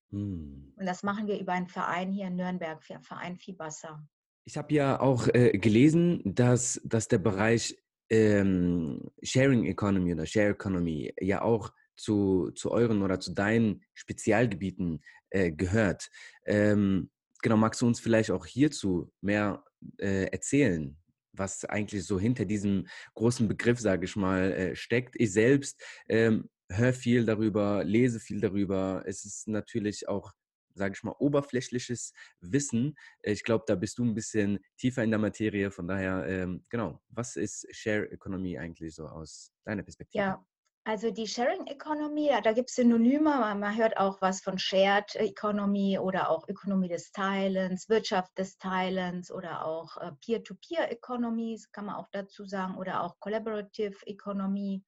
Mhm. 0.09 0.73
Und 0.75 0.85
das 0.85 1.03
machen 1.03 1.27
wir 1.27 1.39
über 1.39 1.53
einen 1.53 1.69
Verein 1.69 2.11
hier 2.11 2.27
in 2.27 2.35
Nürnberg, 2.35 2.83
Verein 2.83 3.37
Fibassa. 3.37 4.05
Ich 4.43 4.57
habe 4.57 4.73
ja 4.73 4.99
auch 4.99 5.29
äh, 5.29 5.57
gelesen, 5.59 6.21
dass, 6.25 6.81
dass 6.83 7.07
der 7.07 7.19
Bereich 7.19 7.77
ähm, 8.09 9.11
Sharing 9.21 9.65
Economy 9.65 10.13
oder 10.13 10.25
Share 10.25 10.49
Economy 10.49 11.13
ja 11.19 11.41
auch 11.41 11.71
zu, 11.95 12.51
zu 12.55 12.71
euren 12.71 13.01
oder 13.01 13.19
zu 13.19 13.33
deinen 13.33 13.83
Spezialgebieten 13.93 15.03
äh, 15.29 15.51
gehört. 15.51 16.09
Ähm, 16.45 17.09
genau, 17.41 17.57
magst 17.57 17.81
du 17.81 17.87
uns 17.87 17.99
vielleicht 17.99 18.31
auch 18.31 18.45
hierzu 18.45 19.11
mehr 19.21 19.63
äh, 19.97 20.25
erzählen, 20.25 20.97
was 21.33 21.65
eigentlich 21.65 22.05
so 22.05 22.19
hinter 22.19 22.45
diesem 22.45 22.87
großen 23.15 23.47
Begriff, 23.47 23.79
sage 23.79 24.05
ich 24.05 24.15
mal, 24.15 24.51
äh, 24.51 24.75
steckt? 24.75 25.15
Ich 25.17 25.33
selbst 25.33 25.81
ähm, 26.07 26.49
höre 26.71 26.93
viel 26.93 27.25
darüber, 27.25 27.83
lese 27.83 28.19
viel 28.19 28.39
darüber. 28.39 29.03
Es 29.05 29.25
ist 29.25 29.47
natürlich 29.47 30.07
auch 30.07 30.33
sage 30.79 30.95
ich 30.95 31.03
mal, 31.03 31.15
oberflächliches 31.19 32.13
Wissen. 32.39 32.97
Ich 33.21 33.43
glaube, 33.43 33.65
da 33.67 33.75
bist 33.75 33.99
du 33.99 34.03
ein 34.03 34.15
bisschen 34.15 34.59
tiefer 34.77 35.03
in 35.03 35.11
der 35.11 35.19
Materie. 35.19 35.69
Von 35.69 35.87
daher, 35.87 36.25
ähm, 36.27 36.65
genau, 36.69 36.99
was 37.09 37.35
ist 37.35 37.67
Share 37.71 38.09
Economy 38.11 38.57
eigentlich 38.57 38.95
so 38.95 39.05
aus 39.05 39.53
deiner 39.63 39.83
Perspektive? 39.83 40.23
Ja, 40.23 40.45
also 40.85 41.11
die 41.11 41.27
Sharing 41.27 41.67
Economy, 41.67 42.31
da 42.43 42.51
gibt 42.51 42.69
es 42.69 42.75
Synonyme, 42.77 43.53
man 43.55 43.77
hört 43.77 43.97
auch 43.97 44.19
was 44.21 44.41
von 44.41 44.57
Shared 44.57 45.15
Economy 45.17 45.99
oder 45.99 46.31
auch 46.31 46.47
Ökonomie 46.47 46.87
des 46.87 47.11
Teilens, 47.11 47.89
Wirtschaft 47.89 48.35
des 48.39 48.57
Teilens 48.57 49.31
oder 49.31 49.65
auch 49.65 49.97
äh, 49.97 50.11
Peer-to-Peer 50.25 50.91
Economies, 50.91 51.71
kann 51.71 51.85
man 51.85 51.95
auch 51.95 52.07
dazu 52.11 52.43
sagen, 52.45 52.75
oder 52.75 53.03
auch 53.03 53.19
Collaborative 53.19 53.97
Economy. 54.07 54.83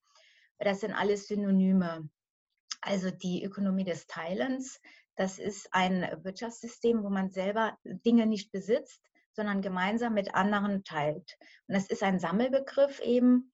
Das 0.58 0.80
sind 0.80 0.94
alles 0.94 1.28
Synonyme. 1.28 2.10
Also 2.82 3.12
die 3.12 3.44
Ökonomie 3.44 3.84
des 3.84 4.08
Teilens, 4.08 4.82
das 5.16 5.40
ist 5.40 5.68
ein 5.72 6.02
Wirtschaftssystem, 6.24 7.04
wo 7.04 7.10
man 7.10 7.32
selber 7.32 7.78
Dinge 7.84 8.26
nicht 8.26 8.52
besitzt, 8.52 9.02
sondern 9.34 9.62
gemeinsam 9.62 10.14
mit 10.14 10.36
anderen 10.36 10.84
teilt. 10.84 11.38
Und 11.68 11.76
das 11.76 11.88
ist 11.88 12.04
ein 12.04 12.20
Sammelbegriff 12.20 13.00
eben 13.00 13.52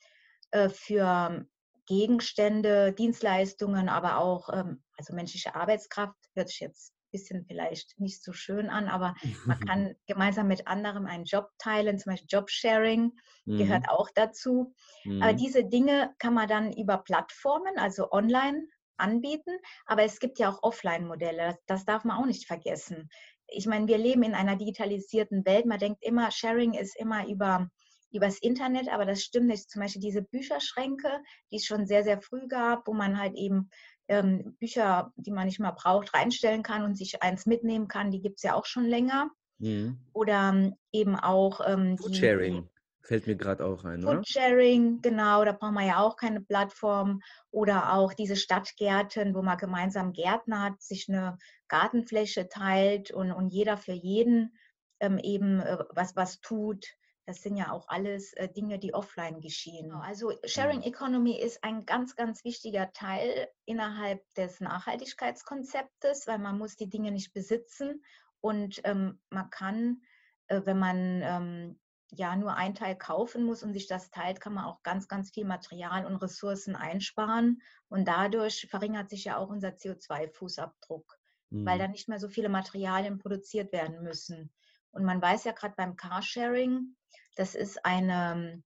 äh, 0.51 0.69
für 0.69 1.45
Gegenstände, 1.87 2.93
Dienstleistungen, 2.93 3.89
aber 3.89 4.17
auch 4.17 4.49
ähm, 4.51 4.83
also 4.97 5.13
menschliche 5.13 5.55
Arbeitskraft 5.55 6.17
hört 6.33 6.49
sich 6.49 6.59
jetzt 6.59 6.93
ein 6.93 7.11
bisschen 7.11 7.45
vielleicht 7.45 7.99
nicht 7.99 8.23
so 8.23 8.33
schön 8.33 8.69
an, 8.69 8.87
aber 8.87 9.15
man 9.45 9.59
kann 9.67 9.95
gemeinsam 10.05 10.47
mit 10.47 10.67
anderem 10.67 11.05
einen 11.05 11.23
Job 11.23 11.49
teilen, 11.57 11.97
zum 11.97 12.11
Beispiel 12.11 12.27
Jobsharing 12.29 13.13
mhm. 13.45 13.57
gehört 13.57 13.89
auch 13.89 14.09
dazu. 14.13 14.73
Mhm. 15.05 15.21
Aber 15.21 15.33
diese 15.33 15.63
Dinge 15.63 16.13
kann 16.19 16.33
man 16.33 16.47
dann 16.49 16.73
über 16.73 16.97
Plattformen, 16.97 17.77
also 17.77 18.11
online 18.11 18.67
anbieten, 18.97 19.57
aber 19.85 20.03
es 20.03 20.19
gibt 20.19 20.39
ja 20.39 20.49
auch 20.49 20.63
Offline-Modelle, 20.63 21.57
das, 21.67 21.85
darf 21.85 22.03
man 22.03 22.17
auch 22.17 22.25
nicht 22.25 22.47
vergessen. 22.47 23.09
Ich 23.47 23.65
meine, 23.65 23.87
wir 23.87 23.97
leben 23.97 24.23
in 24.23 24.33
einer 24.33 24.55
digitalisierten 24.55 25.45
Welt, 25.45 25.65
man 25.65 25.79
denkt 25.79 26.03
immer, 26.03 26.31
Sharing 26.31 26.73
ist 26.73 26.97
immer 26.99 27.27
über 27.27 27.69
übers 28.11 28.39
Internet, 28.39 28.89
aber 28.89 29.05
das 29.05 29.21
stimmt 29.21 29.47
nicht. 29.47 29.69
Zum 29.69 29.81
Beispiel 29.81 30.01
diese 30.01 30.21
Bücherschränke, 30.21 31.09
die 31.51 31.57
es 31.57 31.65
schon 31.65 31.85
sehr, 31.85 32.03
sehr 32.03 32.21
früh 32.21 32.47
gab, 32.47 32.87
wo 32.87 32.93
man 32.93 33.19
halt 33.19 33.35
eben 33.35 33.69
ähm, 34.07 34.55
Bücher, 34.59 35.11
die 35.17 35.31
man 35.31 35.45
nicht 35.45 35.59
mehr 35.59 35.73
braucht, 35.73 36.13
reinstellen 36.13 36.63
kann 36.63 36.83
und 36.83 36.97
sich 36.97 37.21
eins 37.21 37.45
mitnehmen 37.45 37.87
kann, 37.87 38.11
die 38.11 38.21
gibt 38.21 38.37
es 38.37 38.43
ja 38.43 38.53
auch 38.55 38.65
schon 38.65 38.85
länger. 38.85 39.29
Mhm. 39.59 39.99
Oder 40.13 40.49
ähm, 40.49 40.75
eben 40.91 41.15
auch 41.15 41.61
ähm, 41.65 41.97
Foodsharing 41.97 42.69
fällt 43.07 43.25
mir 43.25 43.35
gerade 43.35 43.65
auch 43.65 43.85
ein, 43.85 44.03
oder? 44.03 44.17
Foodsharing, 44.17 45.01
genau, 45.01 45.45
da 45.45 45.53
braucht 45.53 45.71
man 45.71 45.87
ja 45.87 45.99
auch 45.99 46.17
keine 46.17 46.41
Plattform. 46.41 47.21
Oder 47.51 47.93
auch 47.93 48.13
diese 48.13 48.35
Stadtgärten, 48.35 49.33
wo 49.33 49.41
man 49.41 49.57
gemeinsam 49.57 50.11
Gärtner 50.11 50.63
hat, 50.63 50.81
sich 50.81 51.07
eine 51.07 51.37
Gartenfläche 51.69 52.49
teilt 52.49 53.11
und, 53.11 53.31
und 53.31 53.49
jeder 53.49 53.77
für 53.77 53.93
jeden 53.93 54.57
ähm, 54.99 55.17
eben 55.19 55.61
äh, 55.61 55.77
was, 55.89 56.15
was 56.15 56.41
tut. 56.41 56.85
Das 57.25 57.41
sind 57.41 57.57
ja 57.57 57.71
auch 57.71 57.87
alles 57.87 58.33
äh, 58.33 58.49
Dinge, 58.49 58.77
die 58.79 58.93
offline 58.93 59.41
geschehen. 59.41 59.89
Genau, 59.89 60.01
also 60.01 60.33
Sharing 60.45 60.81
Economy 60.81 61.39
ist 61.39 61.63
ein 61.63 61.85
ganz, 61.85 62.15
ganz 62.15 62.43
wichtiger 62.43 62.91
Teil 62.93 63.47
innerhalb 63.65 64.21
des 64.35 64.59
Nachhaltigkeitskonzeptes, 64.59 66.27
weil 66.27 66.39
man 66.39 66.57
muss 66.57 66.75
die 66.75 66.89
Dinge 66.89 67.11
nicht 67.11 67.33
besitzen 67.33 68.03
und 68.41 68.81
ähm, 68.83 69.19
man 69.29 69.49
kann, 69.49 70.01
äh, 70.47 70.61
wenn 70.63 70.79
man 70.79 71.21
ähm, 71.23 71.79
ja 72.11 72.35
nur 72.35 72.55
ein 72.55 72.75
Teil 72.75 72.95
kaufen 72.95 73.43
muss 73.43 73.63
und 73.63 73.73
sich 73.73 73.87
das 73.87 74.09
teilt, 74.11 74.39
kann 74.39 74.53
man 74.53 74.65
auch 74.65 74.81
ganz, 74.83 75.07
ganz 75.07 75.31
viel 75.31 75.45
Material 75.45 76.05
und 76.05 76.15
Ressourcen 76.17 76.75
einsparen. 76.75 77.61
Und 77.89 78.07
dadurch 78.07 78.67
verringert 78.69 79.09
sich 79.09 79.25
ja 79.25 79.37
auch 79.37 79.49
unser 79.49 79.69
CO2-Fußabdruck, 79.69 81.05
mhm. 81.49 81.65
weil 81.65 81.79
dann 81.79 81.91
nicht 81.91 82.07
mehr 82.07 82.19
so 82.19 82.29
viele 82.29 82.49
Materialien 82.49 83.17
produziert 83.17 83.71
werden 83.73 84.03
müssen. 84.03 84.51
Und 84.91 85.03
man 85.03 85.21
weiß 85.21 85.43
ja 85.43 85.51
gerade 85.51 85.75
beim 85.75 85.95
Carsharing, 85.95 86.95
das 87.35 87.55
ist 87.55 87.85
eine 87.85 88.33
ähm, 88.33 88.63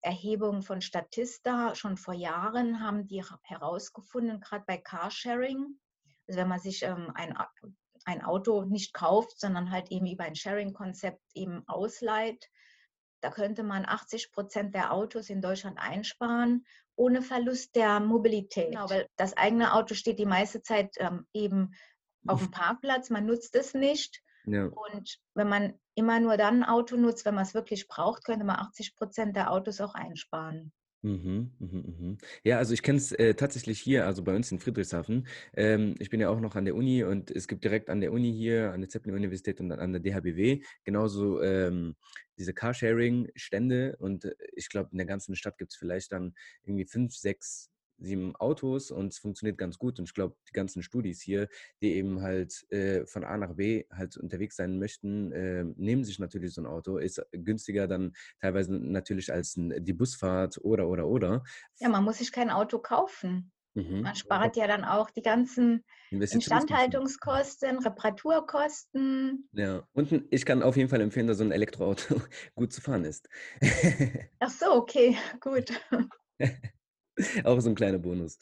Erhebung 0.00 0.62
von 0.62 0.80
Statista. 0.80 1.74
Schon 1.74 1.96
vor 1.96 2.14
Jahren 2.14 2.80
haben 2.80 3.06
die 3.06 3.22
herausgefunden, 3.42 4.40
gerade 4.40 4.64
bei 4.66 4.78
Carsharing, 4.78 5.78
also 6.28 6.40
wenn 6.40 6.48
man 6.48 6.60
sich 6.60 6.82
ähm, 6.82 7.10
ein, 7.14 7.36
ein 8.04 8.24
Auto 8.24 8.64
nicht 8.64 8.94
kauft, 8.94 9.38
sondern 9.40 9.70
halt 9.70 9.90
eben 9.90 10.06
über 10.06 10.24
ein 10.24 10.36
Sharing-Konzept 10.36 11.20
eben 11.34 11.66
ausleiht, 11.66 12.48
da 13.26 13.32
könnte 13.32 13.64
man 13.64 13.84
80 13.84 14.30
Prozent 14.30 14.72
der 14.72 14.92
Autos 14.92 15.30
in 15.30 15.42
Deutschland 15.42 15.80
einsparen, 15.80 16.64
ohne 16.94 17.22
Verlust 17.22 17.74
der 17.74 17.98
Mobilität. 17.98 18.70
Genau, 18.70 18.88
weil 18.88 19.08
das 19.16 19.36
eigene 19.36 19.74
Auto 19.74 19.94
steht 19.94 20.20
die 20.20 20.26
meiste 20.26 20.62
Zeit 20.62 20.94
ähm, 20.98 21.26
eben 21.32 21.74
auf 22.28 22.40
dem 22.40 22.52
Parkplatz, 22.52 23.10
man 23.10 23.26
nutzt 23.26 23.56
es 23.56 23.74
nicht. 23.74 24.22
Ja. 24.44 24.66
Und 24.66 25.18
wenn 25.34 25.48
man 25.48 25.74
immer 25.96 26.20
nur 26.20 26.36
dann 26.36 26.62
ein 26.62 26.68
Auto 26.68 26.96
nutzt, 26.96 27.24
wenn 27.24 27.34
man 27.34 27.42
es 27.42 27.52
wirklich 27.52 27.88
braucht, 27.88 28.24
könnte 28.24 28.46
man 28.46 28.60
80 28.60 28.94
Prozent 28.94 29.34
der 29.34 29.50
Autos 29.50 29.80
auch 29.80 29.94
einsparen. 29.94 30.72
Mhm, 31.02 31.52
mhm, 31.58 31.84
mhm. 31.98 32.18
Ja, 32.42 32.58
also 32.58 32.72
ich 32.74 32.82
kenne 32.82 32.98
es 32.98 33.12
äh, 33.12 33.34
tatsächlich 33.34 33.80
hier, 33.80 34.06
also 34.06 34.24
bei 34.24 34.34
uns 34.34 34.50
in 34.50 34.58
Friedrichshafen. 34.58 35.26
Ähm, 35.54 35.94
ich 35.98 36.10
bin 36.10 36.20
ja 36.20 36.30
auch 36.30 36.40
noch 36.40 36.56
an 36.56 36.64
der 36.64 36.74
Uni 36.74 37.04
und 37.04 37.30
es 37.30 37.46
gibt 37.46 37.62
direkt 37.64 37.90
an 37.90 38.00
der 38.00 38.12
Uni 38.12 38.32
hier, 38.32 38.72
an 38.72 38.80
der 38.80 38.88
Zeppelin-Universität 38.88 39.60
und 39.60 39.70
an 39.72 39.92
der 39.92 40.00
DHBW, 40.00 40.62
genauso 40.84 41.40
ähm, 41.42 41.94
diese 42.38 42.54
Carsharing-Stände 42.54 43.96
und 43.98 44.24
äh, 44.24 44.34
ich 44.54 44.68
glaube, 44.68 44.88
in 44.92 44.98
der 44.98 45.06
ganzen 45.06 45.36
Stadt 45.36 45.58
gibt 45.58 45.72
es 45.72 45.76
vielleicht 45.78 46.10
dann 46.12 46.34
irgendwie 46.64 46.86
fünf, 46.86 47.14
sechs 47.14 47.70
sieben 47.98 48.36
Autos 48.36 48.90
und 48.90 49.12
es 49.12 49.18
funktioniert 49.18 49.58
ganz 49.58 49.78
gut. 49.78 49.98
Und 49.98 50.06
ich 50.06 50.14
glaube, 50.14 50.36
die 50.48 50.52
ganzen 50.52 50.82
Studis 50.82 51.20
hier, 51.20 51.48
die 51.80 51.94
eben 51.94 52.22
halt 52.22 52.70
äh, 52.70 53.06
von 53.06 53.24
A 53.24 53.36
nach 53.36 53.54
B 53.54 53.84
halt 53.92 54.16
unterwegs 54.16 54.56
sein 54.56 54.78
möchten, 54.78 55.32
äh, 55.32 55.64
nehmen 55.76 56.04
sich 56.04 56.18
natürlich 56.18 56.54
so 56.54 56.62
ein 56.62 56.66
Auto. 56.66 56.98
Ist 56.98 57.22
günstiger 57.32 57.86
dann 57.86 58.14
teilweise 58.40 58.74
natürlich 58.74 59.32
als 59.32 59.54
die 59.56 59.92
Busfahrt 59.92 60.58
oder, 60.62 60.88
oder, 60.88 61.06
oder. 61.06 61.44
Ja, 61.78 61.88
man 61.88 62.04
muss 62.04 62.18
sich 62.18 62.32
kein 62.32 62.50
Auto 62.50 62.78
kaufen. 62.78 63.52
Mhm. 63.76 64.00
Man 64.00 64.14
spart 64.14 64.56
ja 64.56 64.66
dann 64.66 64.84
auch 64.84 65.10
die 65.10 65.20
ganzen 65.20 65.84
Instandhaltungskosten, 66.10 67.78
Reparaturkosten. 67.78 69.48
Ja, 69.52 69.86
und 69.92 70.24
ich 70.30 70.46
kann 70.46 70.62
auf 70.62 70.76
jeden 70.76 70.88
Fall 70.88 71.02
empfehlen, 71.02 71.26
dass 71.26 71.38
so 71.38 71.44
ein 71.44 71.52
Elektroauto 71.52 72.22
gut 72.54 72.72
zu 72.72 72.80
fahren 72.80 73.04
ist. 73.04 73.28
Ach 74.40 74.50
so, 74.50 74.72
okay, 74.72 75.16
gut. 75.40 75.72
Auch 77.44 77.60
so 77.60 77.68
ein 77.68 77.74
kleiner 77.74 77.98
Bonus. 77.98 78.38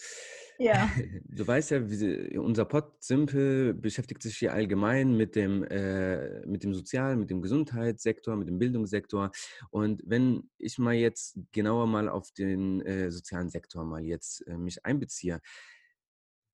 Ja. 0.58 0.90
Du 1.36 1.46
weißt 1.46 1.72
ja, 1.72 1.90
wie, 1.90 2.38
unser 2.38 2.64
Pod 2.64 2.92
Simple 3.00 3.74
beschäftigt 3.74 4.22
sich 4.22 4.36
hier 4.36 4.52
allgemein 4.52 5.16
mit 5.16 5.34
dem, 5.34 5.64
äh, 5.64 6.46
mit 6.46 6.62
dem 6.62 6.74
Sozialen, 6.74 7.18
mit 7.18 7.30
dem 7.30 7.42
Gesundheitssektor, 7.42 8.36
mit 8.36 8.46
dem 8.46 8.58
Bildungssektor. 8.58 9.32
Und 9.70 10.02
wenn 10.06 10.48
ich 10.58 10.78
mal 10.78 10.94
jetzt 10.94 11.36
genauer 11.50 11.88
mal 11.88 12.08
auf 12.08 12.30
den 12.30 12.80
äh, 12.82 13.10
sozialen 13.10 13.50
Sektor 13.50 13.84
mal 13.84 14.04
jetzt 14.04 14.46
äh, 14.46 14.56
mich 14.56 14.84
einbeziehe, 14.84 15.40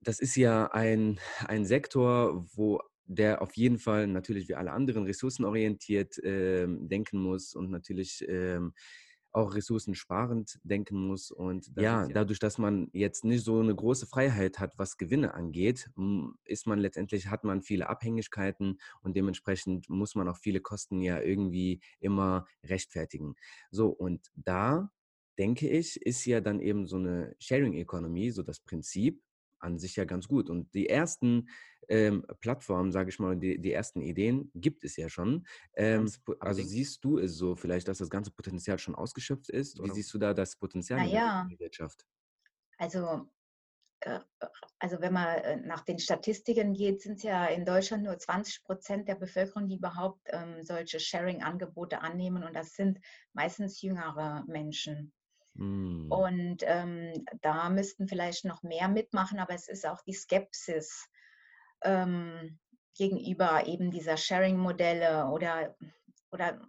das 0.00 0.18
ist 0.18 0.34
ja 0.36 0.66
ein, 0.72 1.20
ein 1.46 1.66
Sektor, 1.66 2.46
wo 2.54 2.80
der 3.04 3.42
auf 3.42 3.54
jeden 3.56 3.78
Fall 3.78 4.06
natürlich 4.06 4.48
wie 4.48 4.54
alle 4.54 4.72
anderen 4.72 5.04
ressourcenorientiert 5.04 6.18
äh, 6.24 6.66
denken 6.68 7.20
muss 7.20 7.54
und 7.54 7.70
natürlich 7.70 8.24
ähm, 8.28 8.72
auch 9.32 9.54
ressourcensparend 9.54 10.58
denken 10.62 11.06
muss. 11.06 11.30
Und 11.30 11.70
ja, 11.76 12.06
dadurch, 12.08 12.38
dass 12.38 12.58
man 12.58 12.88
jetzt 12.92 13.24
nicht 13.24 13.44
so 13.44 13.60
eine 13.60 13.74
große 13.74 14.06
Freiheit 14.06 14.58
hat, 14.58 14.78
was 14.78 14.96
Gewinne 14.96 15.34
angeht, 15.34 15.90
ist 16.44 16.66
man 16.66 16.78
letztendlich, 16.78 17.28
hat 17.28 17.44
man 17.44 17.62
viele 17.62 17.88
Abhängigkeiten 17.88 18.80
und 19.02 19.16
dementsprechend 19.16 19.88
muss 19.88 20.14
man 20.14 20.28
auch 20.28 20.38
viele 20.38 20.60
Kosten 20.60 21.00
ja 21.00 21.20
irgendwie 21.20 21.80
immer 22.00 22.46
rechtfertigen. 22.64 23.34
So, 23.70 23.88
und 23.88 24.30
da 24.34 24.90
denke 25.38 25.68
ich, 25.68 26.00
ist 26.02 26.24
ja 26.26 26.40
dann 26.40 26.60
eben 26.60 26.86
so 26.86 26.96
eine 26.96 27.34
Sharing 27.38 27.74
Economy, 27.74 28.30
so 28.30 28.42
das 28.42 28.60
Prinzip, 28.60 29.22
an 29.60 29.78
sich 29.78 29.96
ja 29.96 30.04
ganz 30.04 30.28
gut. 30.28 30.50
Und 30.50 30.74
die 30.74 30.88
ersten 30.88 31.48
ähm, 31.88 32.24
Plattformen, 32.40 32.92
sage 32.92 33.10
ich 33.10 33.18
mal, 33.18 33.36
die, 33.36 33.60
die, 33.60 33.72
ersten 33.72 34.00
Ideen 34.00 34.50
gibt 34.54 34.84
es 34.84 34.96
ja 34.96 35.08
schon. 35.08 35.46
Ähm, 35.74 36.10
also 36.38 36.62
siehst 36.62 37.04
du 37.04 37.18
es 37.18 37.36
so 37.36 37.56
vielleicht, 37.56 37.88
dass 37.88 37.98
das 37.98 38.10
ganze 38.10 38.30
Potenzial 38.30 38.78
schon 38.78 38.94
ausgeschöpft 38.94 39.50
ist? 39.50 39.78
Wie 39.78 39.82
oder? 39.82 39.94
siehst 39.94 40.12
du 40.14 40.18
da 40.18 40.34
das 40.34 40.56
Potenzial 40.56 41.00
naja, 41.00 41.42
in 41.42 41.50
der 41.50 41.58
Wirtschaft? 41.60 42.06
Also 42.78 43.28
äh, 44.00 44.20
also 44.78 45.00
wenn 45.00 45.12
man 45.12 45.26
äh, 45.38 45.56
nach 45.56 45.84
den 45.84 45.98
Statistiken 45.98 46.72
geht, 46.72 47.02
sind 47.02 47.16
es 47.16 47.22
ja 47.22 47.46
in 47.46 47.64
Deutschland 47.64 48.02
nur 48.04 48.18
20 48.18 48.64
Prozent 48.64 49.08
der 49.08 49.14
Bevölkerung, 49.14 49.68
die 49.68 49.76
überhaupt 49.76 50.20
ähm, 50.26 50.62
solche 50.62 50.98
Sharing-Angebote 50.98 52.00
annehmen. 52.00 52.42
Und 52.44 52.54
das 52.54 52.74
sind 52.74 52.98
meistens 53.32 53.82
jüngere 53.82 54.44
Menschen. 54.46 55.12
Mm. 55.60 56.10
Und 56.10 56.58
ähm, 56.62 57.24
da 57.42 57.68
müssten 57.68 58.08
vielleicht 58.08 58.44
noch 58.46 58.62
mehr 58.62 58.88
mitmachen, 58.88 59.38
aber 59.38 59.54
es 59.54 59.68
ist 59.68 59.86
auch 59.86 60.00
die 60.02 60.14
Skepsis 60.14 61.06
ähm, 61.82 62.58
gegenüber 62.96 63.66
eben 63.66 63.90
dieser 63.90 64.16
Sharing-Modelle 64.16 65.26
oder, 65.26 65.76
oder 66.32 66.60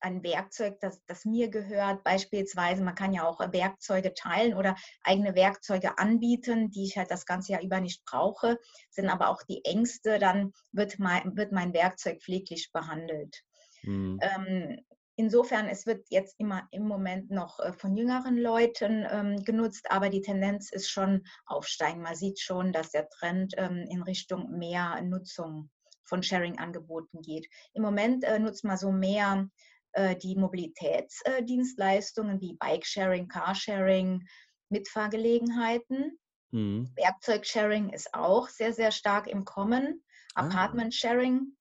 ein 0.00 0.22
Werkzeug, 0.22 0.78
das, 0.80 1.04
das 1.06 1.24
mir 1.24 1.48
gehört. 1.48 2.04
Beispielsweise, 2.04 2.84
man 2.84 2.94
kann 2.94 3.12
ja 3.12 3.26
auch 3.26 3.40
Werkzeuge 3.40 4.14
teilen 4.14 4.54
oder 4.54 4.76
eigene 5.02 5.34
Werkzeuge 5.34 5.98
anbieten, 5.98 6.70
die 6.70 6.84
ich 6.84 6.96
halt 6.96 7.10
das 7.10 7.26
ganze 7.26 7.52
Jahr 7.52 7.62
über 7.62 7.80
nicht 7.80 8.04
brauche, 8.04 8.58
sind 8.90 9.08
aber 9.08 9.28
auch 9.28 9.42
die 9.42 9.64
Ängste, 9.64 10.20
dann 10.20 10.52
wird 10.70 11.00
mein, 11.00 11.36
wird 11.36 11.50
mein 11.50 11.72
Werkzeug 11.72 12.22
pfleglich 12.22 12.70
behandelt. 12.72 13.42
Mhm. 13.82 14.20
Ähm, 14.22 14.84
insofern, 15.20 15.68
es 15.68 15.86
wird 15.86 16.06
jetzt 16.08 16.34
immer 16.38 16.66
im 16.70 16.88
Moment 16.88 17.30
noch 17.30 17.60
äh, 17.60 17.74
von 17.74 17.94
jüngeren 17.94 18.38
Leuten 18.38 19.06
ähm, 19.10 19.44
genutzt, 19.44 19.90
aber 19.90 20.08
die 20.08 20.22
Tendenz 20.22 20.72
ist 20.72 20.88
schon 20.88 21.26
aufsteigen. 21.44 22.00
Man 22.00 22.16
sieht 22.16 22.40
schon, 22.40 22.72
dass 22.72 22.90
der 22.90 23.06
Trend 23.10 23.52
ähm, 23.58 23.86
in 23.90 24.02
Richtung 24.02 24.58
mehr 24.58 25.02
Nutzung 25.02 25.68
von 26.04 26.22
Sharing-Angeboten 26.22 27.20
geht. 27.20 27.46
Im 27.74 27.82
Moment 27.82 28.24
äh, 28.24 28.38
nutzt 28.38 28.64
man 28.64 28.78
so 28.78 28.90
mehr 28.90 29.46
äh, 29.92 30.16
die 30.16 30.36
Mobilitätsdienstleistungen 30.36 32.40
wie 32.40 32.54
Bike-Sharing, 32.54 33.28
Carsharing, 33.28 34.26
Mitfahrgelegenheiten. 34.70 36.18
Mhm. 36.50 36.90
Werkzeug-Sharing 36.96 37.90
ist 37.90 38.14
auch 38.14 38.48
sehr, 38.48 38.72
sehr 38.72 38.90
stark 38.90 39.26
im 39.26 39.44
Kommen. 39.44 40.02
Ah. 40.34 40.46
Apartment-Sharing 40.46 41.58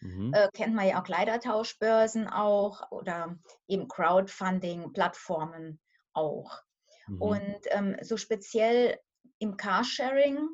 mhm. 0.00 0.32
äh, 0.34 0.48
kennt 0.52 0.74
man 0.74 0.86
ja 0.86 1.00
auch 1.00 1.04
Kleidertauschbörsen 1.04 2.28
auch 2.28 2.90
oder 2.90 3.36
eben 3.66 3.88
Crowdfunding-Plattformen 3.88 5.80
auch. 6.12 6.60
Mhm. 7.06 7.22
Und 7.22 7.60
ähm, 7.70 7.96
so 8.02 8.16
speziell 8.16 8.98
im 9.38 9.56
Carsharing 9.56 10.48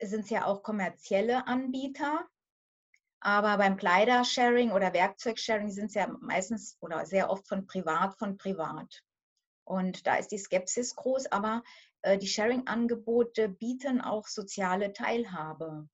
sind 0.00 0.24
es 0.24 0.30
ja 0.30 0.44
auch 0.44 0.62
kommerzielle 0.62 1.46
Anbieter, 1.46 2.26
aber 3.20 3.56
beim 3.56 3.76
Kleidersharing 3.76 4.72
oder 4.72 4.92
Werkzeugsharing 4.92 5.70
sind 5.70 5.86
es 5.86 5.94
ja 5.94 6.06
meistens 6.20 6.76
oder 6.80 7.06
sehr 7.06 7.30
oft 7.30 7.48
von 7.48 7.66
privat 7.66 8.18
von 8.18 8.36
privat. 8.36 9.02
Und 9.64 10.06
da 10.06 10.16
ist 10.16 10.28
die 10.28 10.38
Skepsis 10.38 10.94
groß, 10.94 11.32
aber 11.32 11.62
äh, 12.02 12.18
die 12.18 12.28
Sharing-Angebote 12.28 13.48
bieten 13.48 14.00
auch 14.00 14.28
soziale 14.28 14.92
Teilhabe. 14.92 15.88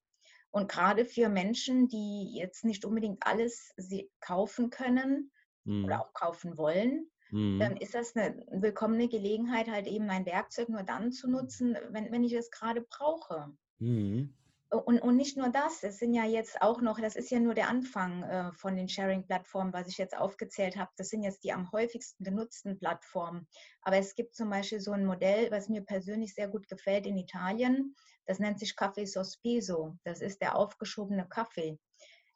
Und 0.53 0.71
gerade 0.71 1.05
für 1.07 1.29
Menschen, 1.29 1.89
die 1.89 2.35
jetzt 2.35 2.65
nicht 2.65 2.85
unbedingt 2.85 3.27
alles 3.27 3.75
kaufen 4.21 4.71
können 4.71 5.33
mhm. 5.65 5.87
oder 5.87 6.03
auch 6.03 6.13
kaufen 6.13 6.59
wollen, 6.59 7.11
mhm. 7.31 7.61
ähm, 7.61 7.77
ist 7.79 7.95
das 7.95 8.15
eine 8.15 8.45
willkommene 8.51 9.09
Gelegenheit, 9.09 9.69
halt 9.69 9.87
eben 9.87 10.07
mein 10.07 10.27
Werkzeug 10.27 10.69
nur 10.69 10.83
dann 10.83 11.11
zu 11.11 11.29
nutzen, 11.29 11.77
wenn, 11.91 12.13
wenn 12.13 12.23
ich 12.23 12.35
es 12.35 12.51
gerade 12.51 12.83
brauche. 12.83 13.51
Mhm. 13.79 14.35
Und, 14.73 15.01
und 15.01 15.17
nicht 15.17 15.37
nur 15.37 15.51
das, 15.51 15.83
es 15.83 15.99
sind 15.99 16.15
ja 16.15 16.25
jetzt 16.25 16.63
auch 16.63 16.81
noch, 16.81 16.99
das 16.99 17.15
ist 17.15 17.31
ja 17.31 17.39
nur 17.39 17.53
der 17.53 17.69
Anfang 17.69 18.23
äh, 18.23 18.53
von 18.53 18.75
den 18.75 18.89
Sharing-Plattformen, 18.89 19.75
was 19.75 19.87
ich 19.87 19.99
jetzt 19.99 20.17
aufgezählt 20.17 20.79
habe. 20.79 20.91
Das 20.97 21.11
sind 21.11 21.23
jetzt 21.23 21.45
die 21.45 21.53
am 21.53 21.71
häufigsten 21.73 22.25
genutzten 22.25 22.79
Plattformen. 22.79 23.47
Aber 23.83 23.99
es 23.99 24.15
gibt 24.15 24.35
zum 24.35 24.49
Beispiel 24.49 24.81
so 24.81 24.93
ein 24.93 25.05
Modell, 25.05 25.51
was 25.51 25.69
mir 25.69 25.83
persönlich 25.83 26.35
sehr 26.35 26.49
gut 26.49 26.69
gefällt 26.69 27.07
in 27.07 27.19
Italien. 27.19 27.95
Das 28.25 28.39
nennt 28.39 28.59
sich 28.59 28.75
Kaffee 28.75 29.05
Sospeso. 29.05 29.99
Das 30.05 30.23
ist 30.23 30.41
der 30.41 30.57
aufgeschobene 30.57 31.29
Kaffee. 31.29 31.79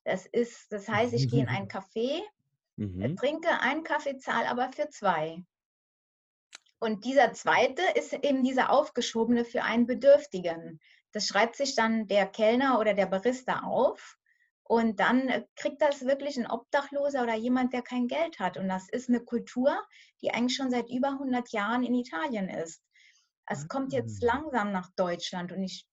Das 0.05 0.27
ist, 0.27 0.71
das 0.71 0.89
heißt, 0.89 1.15
ich 1.15 1.31
gehe 1.31 1.41
in 1.41 1.49
einen 1.49 1.69
Café, 1.69 2.21
mhm. 2.77 3.17
trinke 3.17 3.49
einen 3.61 3.83
Kaffee, 3.83 4.19
zahle 4.19 4.51
aber 4.51 4.71
für 4.73 4.91
zwei. 4.91 5.43
Und 6.79 7.07
dieser 7.07 7.33
zweite 7.33 7.83
ist 7.95 8.13
eben 8.13 8.45
dieser 8.45 8.71
aufgeschobene 8.71 9.47
für 9.47 9.63
einen 9.63 9.87
Bedürftigen. 9.87 10.81
Das 11.13 11.27
schreibt 11.27 11.57
sich 11.57 11.75
dann 11.75 12.09
der 12.09 12.27
Kellner 12.27 12.79
oder 12.79 12.95
der 12.95 13.07
Barista 13.07 13.61
auf 13.61 14.17
und 14.65 14.99
dann 15.01 15.29
äh, 15.29 15.45
kriegt 15.55 15.81
das 15.81 16.05
wirklich 16.05 16.37
ein 16.37 16.51
Obdachloser 16.51 17.23
oder 17.23 17.35
jemand, 17.35 17.73
der 17.73 17.83
kein 17.83 18.09
Geld 18.09 18.39
hat. 18.41 18.57
Und 18.57 18.69
das 18.69 18.89
ist 18.89 19.09
eine 19.09 19.21
Kultur, 19.21 19.77
die 20.21 20.33
eigentlich 20.33 20.57
schon 20.57 20.71
seit 20.71 20.91
über 20.91 21.09
100 21.09 21.51
Jahren 21.51 21.85
in 21.85 21.95
Italien 21.95 22.49
ist. 22.49 22.83
Es 23.47 23.69
kommt 23.69 23.93
jetzt 23.93 24.23
ah. 24.25 24.27
langsam 24.27 24.73
nach 24.73 24.91
Deutschland 24.97 25.53
und 25.53 25.63
ich 25.63 25.87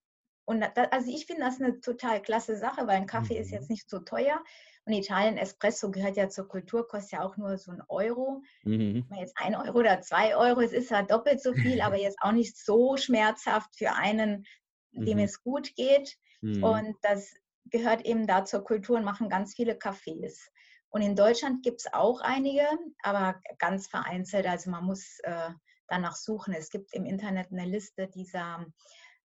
und 0.45 0.59
da, 0.59 0.83
also 0.91 1.09
ich 1.09 1.25
finde 1.25 1.43
das 1.43 1.61
eine 1.61 1.79
total 1.79 2.21
klasse 2.21 2.57
Sache, 2.57 2.85
weil 2.85 2.97
ein 2.97 3.07
Kaffee 3.07 3.35
mhm. 3.35 3.41
ist 3.41 3.51
jetzt 3.51 3.69
nicht 3.69 3.89
so 3.89 3.99
teuer. 3.99 4.43
Und 4.85 4.91
Italien 4.91 5.37
Espresso 5.37 5.89
gehört 5.89 6.17
ja 6.17 6.27
zur 6.27 6.49
Kultur, 6.49 6.85
kostet 6.85 7.13
ja 7.13 7.21
auch 7.21 7.37
nur 7.37 7.57
so 7.57 7.71
ein 7.71 7.81
Euro. 7.87 8.41
Mhm. 8.63 9.05
Jetzt 9.17 9.37
ein 9.37 9.55
Euro 9.55 9.79
oder 9.79 10.01
zwei 10.01 10.35
Euro, 10.35 10.59
es 10.59 10.73
ist 10.73 10.91
ja 10.91 11.03
doppelt 11.03 11.41
so 11.41 11.53
viel, 11.53 11.79
aber 11.81 11.97
jetzt 11.97 12.17
auch 12.21 12.33
nicht 12.33 12.57
so 12.57 12.97
schmerzhaft 12.97 13.73
für 13.77 13.93
einen, 13.93 14.45
dem 14.93 15.17
mhm. 15.17 15.23
es 15.23 15.41
gut 15.41 15.75
geht. 15.75 16.17
Mhm. 16.41 16.63
Und 16.63 16.95
das 17.01 17.33
gehört 17.65 18.05
eben 18.05 18.27
da 18.27 18.45
zur 18.45 18.63
Kultur 18.63 18.97
und 18.97 19.05
machen 19.05 19.29
ganz 19.29 19.55
viele 19.55 19.73
Cafés. 19.73 20.49
Und 20.89 21.01
in 21.01 21.15
Deutschland 21.15 21.63
gibt 21.63 21.81
es 21.81 21.93
auch 21.93 22.21
einige, 22.21 22.67
aber 23.01 23.41
ganz 23.57 23.87
vereinzelt. 23.87 24.45
Also 24.45 24.69
man 24.69 24.85
muss 24.85 25.19
äh, 25.23 25.49
danach 25.87 26.15
suchen. 26.15 26.53
Es 26.53 26.69
gibt 26.69 26.93
im 26.93 27.05
Internet 27.05 27.51
eine 27.51 27.65
Liste 27.65 28.07
dieser 28.07 28.65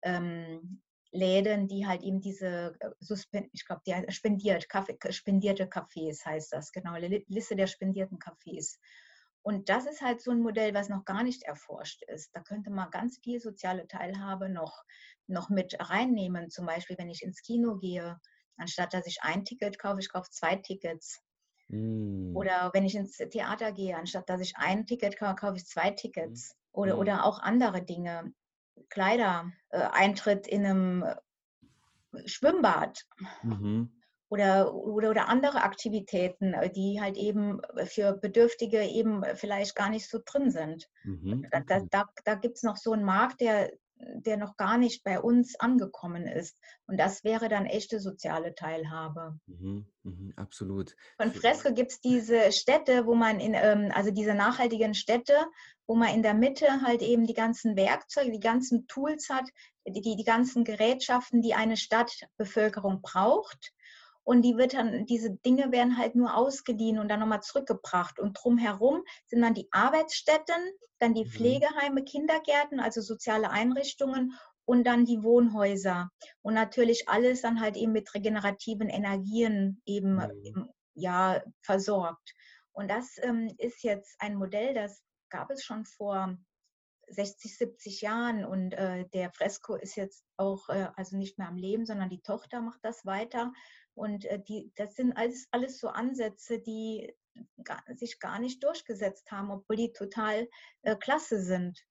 ähm, 0.02 0.82
Läden, 1.10 1.68
die 1.68 1.86
halt 1.86 2.02
eben 2.02 2.20
diese, 2.20 2.76
äh, 2.80 3.42
ich 3.52 3.64
glaube, 3.64 3.82
die 3.86 4.12
spendiert, 4.12 4.68
Kaffee, 4.68 4.98
spendierte 5.10 5.64
Cafés 5.64 6.24
heißt 6.26 6.52
das, 6.52 6.72
genau, 6.72 6.96
Liste 6.96 7.56
der 7.56 7.66
spendierten 7.66 8.18
Cafés. 8.18 8.76
Und 9.44 9.68
das 9.68 9.84
ist 9.84 10.00
halt 10.00 10.22
so 10.22 10.30
ein 10.30 10.40
Modell, 10.40 10.72
was 10.72 10.88
noch 10.88 11.04
gar 11.04 11.22
nicht 11.22 11.42
erforscht 11.42 12.02
ist. 12.04 12.34
Da 12.34 12.40
könnte 12.40 12.70
man 12.70 12.90
ganz 12.90 13.18
viel 13.18 13.40
soziale 13.40 13.86
Teilhabe 13.86 14.48
noch, 14.48 14.84
noch 15.26 15.50
mit 15.50 15.76
reinnehmen. 15.78 16.48
Zum 16.48 16.64
Beispiel, 16.64 16.96
wenn 16.96 17.10
ich 17.10 17.22
ins 17.22 17.42
Kino 17.42 17.76
gehe, 17.76 18.18
anstatt 18.56 18.94
dass 18.94 19.06
ich 19.06 19.22
ein 19.22 19.44
Ticket 19.44 19.78
kaufe, 19.78 20.00
ich 20.00 20.10
kaufe 20.10 20.30
zwei 20.30 20.56
Tickets. 20.56 21.20
Mm. 21.68 22.34
Oder 22.34 22.70
wenn 22.72 22.86
ich 22.86 22.94
ins 22.94 23.18
Theater 23.18 23.72
gehe, 23.72 23.94
anstatt 23.98 24.30
dass 24.30 24.40
ich 24.40 24.56
ein 24.56 24.86
Ticket 24.86 25.18
kaufe, 25.18 25.34
kaufe 25.34 25.56
ich 25.58 25.66
zwei 25.66 25.90
Tickets. 25.90 26.54
Mm. 26.72 26.78
Oder, 26.78 26.96
mm. 26.96 26.98
oder 27.00 27.24
auch 27.26 27.38
andere 27.38 27.84
Dinge. 27.84 28.32
Kleider, 28.88 29.52
äh, 29.68 29.76
Eintritt 29.92 30.46
in 30.46 30.64
einem 30.64 31.04
Schwimmbad. 32.24 33.04
Mhm 33.42 33.92
oder, 34.34 34.74
oder, 34.74 35.10
oder 35.10 35.28
andere 35.28 35.62
Aktivitäten, 35.62 36.54
äh, 36.54 36.68
die 36.68 37.00
halt 37.00 37.16
eben 37.16 37.60
für 37.86 38.14
Bedürftige 38.14 38.82
eben 38.82 39.22
vielleicht 39.36 39.76
gar 39.76 39.90
nicht 39.90 40.08
so 40.08 40.18
drin 40.24 40.50
sind. 40.50 40.88
Mhm. 41.04 41.46
Da, 41.50 41.80
da, 41.88 42.08
da 42.24 42.34
gibt 42.34 42.56
es 42.56 42.64
noch 42.64 42.76
so 42.76 42.92
einen 42.92 43.04
Markt, 43.04 43.40
der, 43.40 43.70
der 43.96 44.36
noch 44.36 44.56
gar 44.56 44.76
nicht 44.76 45.04
bei 45.04 45.20
uns 45.20 45.54
angekommen 45.60 46.26
ist. 46.26 46.58
Und 46.88 46.98
das 46.98 47.22
wäre 47.22 47.48
dann 47.48 47.66
echte 47.66 48.00
soziale 48.00 48.56
Teilhabe. 48.56 49.38
Mhm, 49.46 49.86
mh, 50.02 50.32
absolut. 50.34 50.96
Von 51.16 51.30
Fresco 51.30 51.72
gibt 51.72 51.92
es 51.92 52.00
diese 52.00 52.50
Städte, 52.50 53.06
wo 53.06 53.14
man 53.14 53.38
in, 53.38 53.54
ähm, 53.54 53.92
also 53.94 54.10
diese 54.10 54.34
nachhaltigen 54.34 54.94
Städte, 54.94 55.46
wo 55.86 55.94
man 55.94 56.12
in 56.12 56.24
der 56.24 56.34
Mitte 56.34 56.82
halt 56.82 57.02
eben 57.02 57.24
die 57.24 57.34
ganzen 57.34 57.76
Werkzeuge, 57.76 58.32
die 58.32 58.40
ganzen 58.40 58.88
Tools 58.88 59.28
hat, 59.28 59.48
die, 59.86 60.16
die 60.16 60.24
ganzen 60.24 60.64
Gerätschaften, 60.64 61.40
die 61.40 61.54
eine 61.54 61.76
Stadtbevölkerung 61.76 63.00
braucht 63.00 63.72
und 64.24 64.42
die 64.42 64.56
wird 64.56 64.74
dann, 64.74 65.04
diese 65.04 65.30
Dinge 65.30 65.70
werden 65.70 65.98
halt 65.98 66.14
nur 66.14 66.36
ausgeliehen 66.36 66.98
und 66.98 67.08
dann 67.08 67.20
nochmal 67.20 67.42
zurückgebracht. 67.42 68.18
Und 68.18 68.38
drumherum 68.42 69.02
sind 69.26 69.42
dann 69.42 69.54
die 69.54 69.68
Arbeitsstätten, 69.70 70.56
dann 70.98 71.14
die 71.14 71.24
mhm. 71.24 71.30
Pflegeheime, 71.30 72.04
Kindergärten, 72.04 72.80
also 72.80 73.02
soziale 73.02 73.50
Einrichtungen 73.50 74.32
und 74.64 74.84
dann 74.84 75.04
die 75.04 75.22
Wohnhäuser. 75.22 76.10
Und 76.40 76.54
natürlich 76.54 77.08
alles 77.08 77.42
dann 77.42 77.60
halt 77.60 77.76
eben 77.76 77.92
mit 77.92 78.14
regenerativen 78.14 78.88
Energien 78.88 79.82
eben 79.84 80.14
mhm. 80.14 80.70
ja, 80.94 81.42
versorgt. 81.60 82.34
Und 82.72 82.90
das 82.90 83.18
ähm, 83.22 83.54
ist 83.58 83.84
jetzt 83.84 84.16
ein 84.20 84.36
Modell, 84.36 84.72
das 84.72 85.02
gab 85.28 85.50
es 85.50 85.62
schon 85.62 85.84
vor 85.84 86.36
60, 87.08 87.58
70 87.58 88.00
Jahren 88.00 88.44
und 88.44 88.72
äh, 88.72 89.06
der 89.12 89.30
Fresco 89.30 89.74
ist 89.74 89.96
jetzt 89.96 90.24
auch 90.38 90.68
äh, 90.70 90.88
also 90.96 91.16
nicht 91.18 91.38
mehr 91.38 91.48
am 91.48 91.56
Leben, 91.56 91.84
sondern 91.84 92.08
die 92.08 92.22
Tochter 92.22 92.62
macht 92.62 92.80
das 92.82 93.04
weiter 93.04 93.52
und 93.94 94.24
äh, 94.26 94.40
die, 94.40 94.72
das 94.76 94.96
sind 94.96 95.12
alles, 95.16 95.48
alles 95.50 95.78
so 95.78 95.88
Ansätze, 95.88 96.58
die 96.58 97.14
gar, 97.62 97.82
sich 97.94 98.20
gar 98.20 98.38
nicht 98.38 98.62
durchgesetzt 98.62 99.30
haben, 99.30 99.50
obwohl 99.50 99.76
die 99.76 99.92
total 99.92 100.48
äh, 100.82 100.96
klasse 100.96 101.40
sind. 101.40 101.84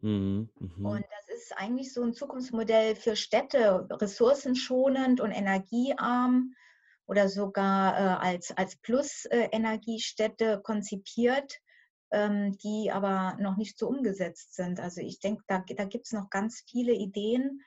Mhm, 0.00 0.50
mhm. 0.58 0.86
Und 0.86 1.04
das 1.04 1.36
ist 1.36 1.56
eigentlich 1.56 1.92
so 1.92 2.02
ein 2.02 2.12
Zukunftsmodell 2.12 2.96
für 2.96 3.16
Städte, 3.16 3.88
ressourcenschonend 3.90 5.20
und 5.20 5.32
energiearm 5.32 6.54
oder 7.06 7.28
sogar 7.28 7.96
äh, 7.96 8.26
als, 8.26 8.56
als 8.56 8.76
Plus-Energiestädte 8.76 10.44
äh, 10.44 10.60
konzipiert, 10.62 11.60
ähm, 12.10 12.56
die 12.58 12.90
aber 12.92 13.36
noch 13.40 13.56
nicht 13.56 13.78
so 13.78 13.88
umgesetzt 13.88 14.54
sind. 14.54 14.80
Also 14.80 15.00
ich 15.00 15.20
denke, 15.20 15.42
da, 15.46 15.64
da 15.76 15.84
gibt 15.84 16.06
es 16.06 16.12
noch 16.12 16.30
ganz 16.30 16.62
viele 16.68 16.92
Ideen, 16.92 17.62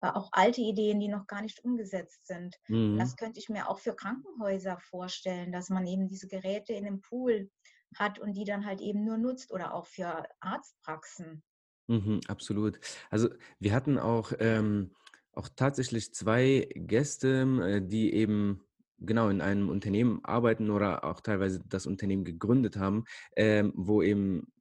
auch 0.00 0.30
alte 0.32 0.60
Ideen, 0.60 1.00
die 1.00 1.08
noch 1.08 1.26
gar 1.26 1.42
nicht 1.42 1.64
umgesetzt 1.64 2.26
sind. 2.26 2.56
Mhm. 2.68 2.98
Das 2.98 3.16
könnte 3.16 3.40
ich 3.40 3.48
mir 3.48 3.68
auch 3.68 3.78
für 3.78 3.94
Krankenhäuser 3.94 4.78
vorstellen, 4.80 5.52
dass 5.52 5.70
man 5.70 5.86
eben 5.86 6.08
diese 6.08 6.28
Geräte 6.28 6.72
in 6.72 6.86
einem 6.86 7.00
Pool 7.00 7.50
hat 7.96 8.18
und 8.18 8.34
die 8.34 8.44
dann 8.44 8.66
halt 8.66 8.80
eben 8.80 9.04
nur 9.04 9.18
nutzt 9.18 9.52
oder 9.52 9.74
auch 9.74 9.86
für 9.86 10.24
Arztpraxen. 10.40 11.42
Mhm, 11.88 12.20
absolut. 12.28 12.78
Also 13.10 13.30
wir 13.58 13.72
hatten 13.72 13.98
auch, 13.98 14.32
ähm, 14.38 14.94
auch 15.32 15.48
tatsächlich 15.54 16.12
zwei 16.12 16.68
Gäste, 16.74 17.46
äh, 17.62 17.80
die 17.86 18.12
eben 18.12 18.64
genau 18.98 19.28
in 19.28 19.40
einem 19.40 19.68
Unternehmen 19.68 20.20
arbeiten 20.24 20.70
oder 20.70 21.04
auch 21.04 21.20
teilweise 21.20 21.62
das 21.66 21.86
Unternehmen 21.86 22.24
gegründet 22.24 22.76
haben, 22.76 23.04
ähm, 23.36 23.72
wo 23.76 24.02
eben 24.02 24.52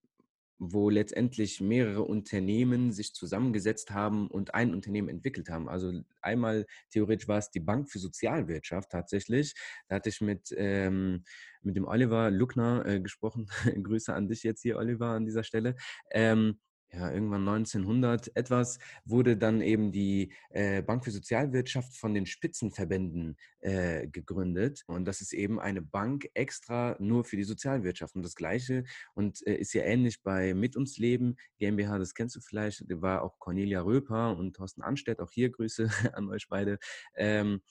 wo 0.60 0.90
letztendlich 0.90 1.62
mehrere 1.62 2.04
Unternehmen 2.04 2.92
sich 2.92 3.14
zusammengesetzt 3.14 3.92
haben 3.92 4.28
und 4.28 4.54
ein 4.54 4.74
Unternehmen 4.74 5.10
entwickelt 5.10 5.50
haben. 5.50 5.70
Also 5.70 6.02
einmal 6.22 6.66
theoretisch 6.90 7.28
war 7.28 7.38
es 7.38 7.52
die 7.52 7.60
Bank 7.60 7.90
für 7.90 8.00
Sozialwirtschaft 8.00 8.92
tatsächlich. 8.92 9.54
Da 9.88 9.96
hatte 9.96 10.10
ich 10.10 10.22
mit, 10.22 10.54
ähm, 10.58 11.24
mit 11.62 11.76
dem 11.76 11.86
Oliver 11.86 12.32
Luckner 12.32 12.86
äh, 12.86 13.00
gesprochen. 13.00 13.48
Grüße 13.84 14.14
an 14.14 14.28
dich 14.28 14.44
jetzt 14.44 14.62
hier, 14.62 14.78
Oliver, 14.78 15.10
an 15.10 15.26
dieser 15.26 15.44
Stelle. 15.44 15.76
Ähm, 16.12 16.60
ja, 16.92 17.12
irgendwann 17.12 17.48
1900 17.48 18.36
etwas, 18.36 18.80
wurde 19.06 19.38
dann 19.38 19.62
eben 19.62 19.92
die 19.92 20.34
äh, 20.50 20.82
Bank 20.82 21.04
für 21.04 21.12
Sozialwirtschaft 21.12 21.98
von 21.98 22.14
den 22.14 22.26
Spitzenverbänden 22.26 23.38
äh, 23.60 24.08
gegründet. 24.08 24.84
Und 24.88 25.06
das 25.06 25.22
ist 25.22 25.34
eben 25.34 25.60
eine 25.60 25.82
Bank 25.82 26.30
extra 26.34 26.96
nur 27.00 27.26
für 27.26 27.36
die 27.36 27.44
Sozialwirtschaft. 27.44 28.16
Und 28.16 28.24
das 28.24 28.36
Gleiche 28.36 28.86
und 29.14 29.46
äh, 29.46 29.56
ist 29.56 29.74
ja 29.74 29.84
ähnlich 29.84 30.24
bei 30.24 30.54
Mit 30.54 30.76
uns 30.78 30.98
Leben 30.98 31.36
GmbH, 31.60 32.00
das 32.00 32.14
kennst 32.14 32.36
du 32.36 32.42
vielleicht, 32.42 32.90
da 32.90 33.02
war 33.02 33.22
auch 33.22 33.38
Cornelia 33.40 33.82
Röper 33.82 34.38
und 34.38 34.56
Thorsten 34.56 34.82
Anstedt, 34.82 35.20
auch 35.20 35.32
hier 35.32 35.50
Grüße 35.50 35.90
an 36.14 36.30
euch 36.30 36.48
beide. 36.48 36.80
Ähm, 37.16 37.62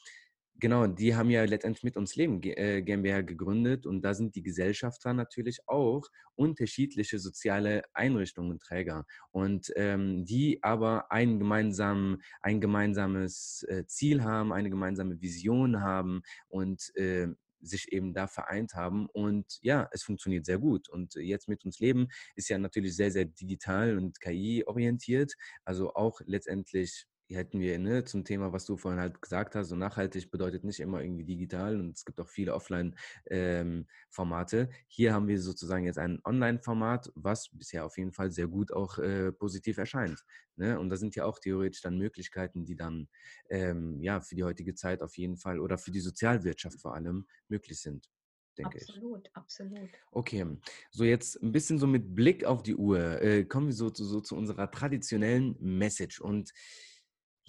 Genau, 0.58 0.86
die 0.86 1.14
haben 1.14 1.28
ja 1.28 1.44
letztendlich 1.44 1.84
mit 1.84 1.96
uns 1.98 2.16
Leben 2.16 2.42
äh, 2.42 2.80
GmbH 2.80 3.20
gegründet 3.20 3.84
und 3.86 4.00
da 4.00 4.14
sind 4.14 4.34
die 4.36 4.42
Gesellschafter 4.42 5.12
natürlich 5.12 5.60
auch 5.68 6.06
unterschiedliche 6.34 7.18
soziale 7.18 7.82
Einrichtungen 7.92 8.52
und 8.52 8.62
Träger 8.62 9.04
und 9.32 9.70
ähm, 9.76 10.24
die 10.24 10.62
aber 10.62 11.12
ein, 11.12 11.38
gemeinsam, 11.38 12.22
ein 12.40 12.60
gemeinsames 12.62 13.64
äh, 13.68 13.84
Ziel 13.86 14.24
haben, 14.24 14.50
eine 14.52 14.70
gemeinsame 14.70 15.20
Vision 15.20 15.82
haben 15.82 16.22
und 16.48 16.90
äh, 16.96 17.28
sich 17.60 17.92
eben 17.92 18.14
da 18.14 18.26
vereint 18.26 18.74
haben. 18.74 19.06
Und 19.12 19.58
ja, 19.62 19.88
es 19.92 20.04
funktioniert 20.04 20.46
sehr 20.46 20.58
gut. 20.58 20.88
Und 20.88 21.14
jetzt 21.16 21.48
mit 21.48 21.64
uns 21.64 21.80
Leben 21.80 22.08
ist 22.34 22.48
ja 22.48 22.58
natürlich 22.58 22.94
sehr, 22.96 23.10
sehr 23.10 23.24
digital 23.24 23.98
und 23.98 24.20
KI-orientiert. 24.20 25.34
Also 25.64 25.94
auch 25.94 26.20
letztendlich 26.26 27.06
hätten 27.28 27.60
wir 27.60 27.78
ne, 27.78 28.04
zum 28.04 28.24
Thema, 28.24 28.52
was 28.52 28.66
du 28.66 28.76
vorhin 28.76 29.00
halt 29.00 29.20
gesagt 29.20 29.54
hast, 29.54 29.68
so 29.68 29.76
nachhaltig 29.76 30.30
bedeutet 30.30 30.64
nicht 30.64 30.80
immer 30.80 31.02
irgendwie 31.02 31.24
digital 31.24 31.80
und 31.80 31.96
es 31.96 32.04
gibt 32.04 32.20
auch 32.20 32.28
viele 32.28 32.54
Offline-Formate. 32.54 34.58
Ähm, 34.58 34.68
Hier 34.88 35.12
haben 35.12 35.26
wir 35.26 35.40
sozusagen 35.40 35.84
jetzt 35.84 35.98
ein 35.98 36.20
Online-Format, 36.24 37.12
was 37.14 37.48
bisher 37.52 37.84
auf 37.84 37.98
jeden 37.98 38.12
Fall 38.12 38.30
sehr 38.30 38.46
gut 38.46 38.72
auch 38.72 38.98
äh, 38.98 39.32
positiv 39.32 39.78
erscheint. 39.78 40.24
Ne? 40.56 40.78
Und 40.78 40.90
da 40.90 40.96
sind 40.96 41.16
ja 41.16 41.24
auch 41.24 41.38
theoretisch 41.38 41.82
dann 41.82 41.98
Möglichkeiten, 41.98 42.64
die 42.64 42.76
dann 42.76 43.08
ähm, 43.50 44.02
ja 44.02 44.20
für 44.20 44.36
die 44.36 44.44
heutige 44.44 44.74
Zeit 44.74 45.02
auf 45.02 45.16
jeden 45.16 45.36
Fall 45.36 45.60
oder 45.60 45.78
für 45.78 45.90
die 45.90 46.00
Sozialwirtschaft 46.00 46.80
vor 46.80 46.94
allem 46.94 47.26
möglich 47.48 47.80
sind 47.80 48.08
denke 48.56 48.78
absolut, 48.78 49.26
ich. 49.26 49.36
Absolut, 49.36 49.76
absolut. 49.76 49.90
Okay, 50.12 50.46
so 50.90 51.04
jetzt 51.04 51.42
ein 51.42 51.52
bisschen 51.52 51.78
so 51.78 51.86
mit 51.86 52.14
Blick 52.14 52.44
auf 52.44 52.62
die 52.62 52.74
Uhr, 52.74 53.20
äh, 53.22 53.44
kommen 53.44 53.66
wir 53.66 53.74
so, 53.74 53.92
so 53.92 54.20
zu 54.20 54.36
unserer 54.36 54.70
traditionellen 54.70 55.56
Message. 55.60 56.20
Und 56.20 56.52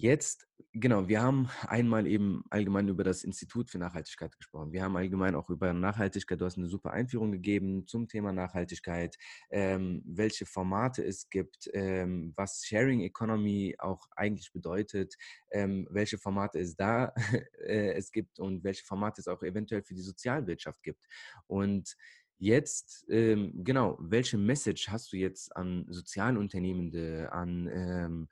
Jetzt, 0.00 0.46
genau, 0.72 1.08
wir 1.08 1.20
haben 1.22 1.48
einmal 1.66 2.06
eben 2.06 2.44
allgemein 2.50 2.86
über 2.86 3.02
das 3.02 3.24
Institut 3.24 3.68
für 3.68 3.78
Nachhaltigkeit 3.78 4.36
gesprochen. 4.38 4.72
Wir 4.72 4.84
haben 4.84 4.96
allgemein 4.96 5.34
auch 5.34 5.50
über 5.50 5.72
Nachhaltigkeit, 5.72 6.40
du 6.40 6.44
hast 6.44 6.56
eine 6.56 6.68
super 6.68 6.92
Einführung 6.92 7.32
gegeben 7.32 7.84
zum 7.88 8.06
Thema 8.06 8.32
Nachhaltigkeit, 8.32 9.16
ähm, 9.50 10.04
welche 10.06 10.46
Formate 10.46 11.04
es 11.04 11.28
gibt, 11.30 11.68
ähm, 11.72 12.32
was 12.36 12.62
Sharing 12.64 13.00
Economy 13.00 13.74
auch 13.80 14.06
eigentlich 14.14 14.52
bedeutet, 14.52 15.16
ähm, 15.50 15.88
welche 15.90 16.16
Formate 16.16 16.60
es 16.60 16.76
da 16.76 17.12
äh, 17.66 17.94
es 17.94 18.12
gibt 18.12 18.38
und 18.38 18.62
welche 18.62 18.84
Formate 18.84 19.20
es 19.20 19.26
auch 19.26 19.42
eventuell 19.42 19.82
für 19.82 19.94
die 19.94 20.02
Sozialwirtschaft 20.02 20.80
gibt. 20.84 21.04
Und 21.48 21.96
Jetzt, 22.40 23.04
ähm, 23.08 23.52
genau, 23.64 23.98
welche 24.00 24.38
Message 24.38 24.90
hast 24.90 25.12
du 25.12 25.16
jetzt 25.16 25.56
an 25.56 25.86
Sozialunternehmende, 25.88 27.32
an 27.32 27.68
ähm, 27.72 28.28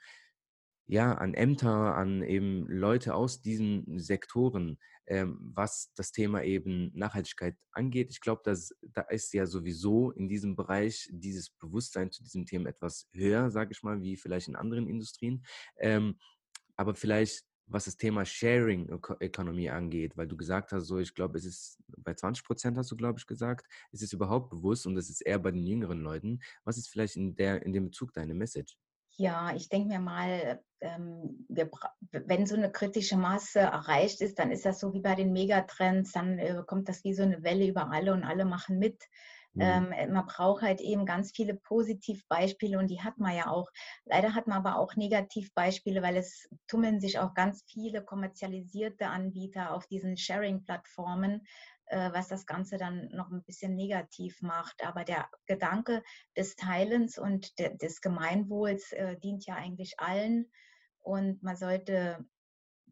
ja, 0.87 1.15
an 1.15 1.35
Ämter, 1.35 1.97
an 1.97 2.23
eben 2.23 2.67
Leute 2.69 3.15
aus 3.15 3.43
diesen 3.43 3.99
Sektoren, 3.99 4.79
ähm, 5.07 5.39
was 5.55 5.93
das 5.95 6.13
Thema 6.13 6.43
eben 6.43 6.91
Nachhaltigkeit 6.95 7.57
angeht. 7.73 8.11
Ich 8.11 8.21
glaube, 8.21 8.43
da 8.45 9.03
ist 9.03 9.33
ja 9.33 9.47
sowieso 9.47 10.11
in 10.13 10.29
diesem 10.29 10.57
Bereich 10.57 11.09
dieses 11.13 11.51
Bewusstsein 11.51 12.11
zu 12.11 12.23
diesem 12.23 12.47
Thema 12.47 12.69
etwas 12.69 13.09
höher, 13.13 13.51
sage 13.51 13.73
ich 13.73 13.83
mal, 13.83 14.01
wie 14.03 14.17
vielleicht 14.17 14.49
in 14.49 14.57
anderen 14.57 14.89
Industrien. 14.89 15.45
Ähm, 15.79 16.19
aber 16.77 16.95
vielleicht 16.95 17.45
was 17.67 17.87
das 17.87 17.97
Thema 17.97 18.25
Sharing 18.25 18.89
Economy 19.21 19.69
angeht, 19.69 20.17
weil 20.17 20.29
du 20.29 20.37
gesagt 20.37 20.73
hast, 20.73 20.87
so 20.87 20.99
ich 20.99 21.15
glaube, 21.15 21.37
es 21.39 21.45
ist 21.45 21.79
bei 21.99 22.15
20 22.15 22.45
Prozent 22.45 22.79
hast 22.79 22.91
du, 22.91 22.97
glaube 22.97 23.19
ich, 23.19 23.27
gesagt, 23.27 23.67
ist 23.91 24.03
es 24.03 24.13
überhaupt 24.13 24.51
bewusst 24.51 24.87
und 24.87 24.97
es 24.97 25.11
ist 25.11 25.21
eher 25.21 25.39
bei 25.39 25.51
den 25.51 25.67
jüngeren 25.67 26.01
Leuten. 26.01 26.41
Was 26.65 26.79
ist 26.79 26.89
vielleicht 26.89 27.17
in 27.17 27.35
der 27.35 27.63
in 27.63 27.73
dem 27.73 27.87
Bezug 27.87 28.13
deine 28.13 28.35
Message? 28.35 28.79
Ja, 29.17 29.55
ich 29.55 29.69
denke 29.69 29.89
mir 29.89 30.01
mal, 30.01 30.61
ähm, 30.81 31.47
wir, 31.49 31.71
wenn 32.11 32.47
so 32.47 32.55
eine 32.55 32.71
kritische 32.71 33.17
Masse 33.17 33.61
erreicht 33.61 34.21
ist, 34.21 34.39
dann 34.39 34.51
ist 34.51 34.67
das 34.67 34.79
so 34.79 34.93
wie 34.93 35.01
bei 35.01 35.15
den 35.15 35.33
Megatrends, 35.33 36.13
dann 36.13 36.39
äh, 36.39 36.63
kommt 36.67 36.89
das 36.89 37.03
wie 37.05 37.15
so 37.15 37.23
eine 37.23 37.43
Welle 37.43 37.67
über 37.67 37.91
alle 37.91 38.13
und 38.13 38.25
alle 38.25 38.45
machen 38.45 38.79
mit. 38.79 39.03
Mhm. 39.57 39.63
Ähm, 39.63 39.93
äh, 39.93 40.07
man 40.07 40.27
braucht 40.27 40.63
halt 40.63 40.83
eben 40.83 41.07
ganz 41.07 41.33
viele 41.35 41.55
Positivbeispiele 41.55 42.79
und 42.79 42.89
die 42.89 43.01
hat 43.01 43.17
man 43.17 43.35
ja 43.35 43.49
auch. 43.49 43.71
Leider 44.05 44.35
hat 44.35 44.47
man 44.47 44.59
aber 44.59 44.79
auch 44.79 44.97
Negativbeispiele, 44.97 46.03
weil 46.03 46.17
es 46.17 46.49
tummeln 46.67 47.01
sich 47.01 47.19
auch 47.19 47.33
ganz 47.33 47.65
viele 47.67 48.05
kommerzialisierte 48.05 49.09
Anbieter 49.09 49.73
auf 49.73 49.87
diesen 49.87 50.19
Sharing-Plattformen, 50.19 51.47
was 51.91 52.29
das 52.29 52.47
Ganze 52.47 52.77
dann 52.77 53.09
noch 53.09 53.31
ein 53.31 53.43
bisschen 53.45 53.75
negativ 53.75 54.43
macht. 54.43 54.85
Aber 54.85 55.05
der 55.05 55.29
Gedanke 55.47 56.03
des 56.37 56.57
Teilens 56.57 57.19
und 57.19 57.59
de, 57.59 57.77
des 57.77 58.01
Gemeinwohls 58.01 58.93
äh, 58.93 59.17
dient 59.19 59.47
ja 59.47 59.55
eigentlich 59.55 60.01
allen 60.01 60.51
und 60.99 61.43
man 61.43 61.57
sollte 61.57 62.25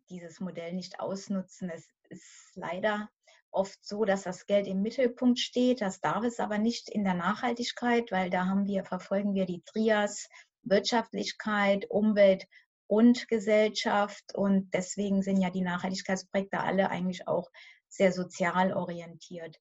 dieses 0.08 0.40
Modell 0.40 0.72
nicht 0.72 1.00
ausnutzen. 1.00 1.70
Es 1.70 1.88
ist 2.08 2.52
leider 2.54 3.10
oft 3.50 3.84
so, 3.84 4.04
dass 4.04 4.22
das 4.22 4.46
Geld 4.46 4.66
im 4.66 4.82
Mittelpunkt 4.82 5.38
steht. 5.38 5.80
Das 5.80 6.00
darf 6.00 6.24
es 6.24 6.40
aber 6.40 6.58
nicht 6.58 6.88
in 6.88 7.04
der 7.04 7.14
Nachhaltigkeit, 7.14 8.10
weil 8.12 8.30
da 8.30 8.46
haben 8.46 8.66
wir, 8.66 8.84
verfolgen 8.84 9.34
wir 9.34 9.46
die 9.46 9.62
Trias 9.64 10.28
Wirtschaftlichkeit, 10.62 11.90
Umwelt 11.90 12.46
und 12.86 13.28
Gesellschaft. 13.28 14.34
Und 14.34 14.72
deswegen 14.74 15.22
sind 15.22 15.40
ja 15.40 15.50
die 15.50 15.62
Nachhaltigkeitsprojekte 15.62 16.60
alle 16.60 16.90
eigentlich 16.90 17.28
auch 17.28 17.50
sehr 17.94 18.12
sozial 18.12 18.72
orientiert. 18.72 19.58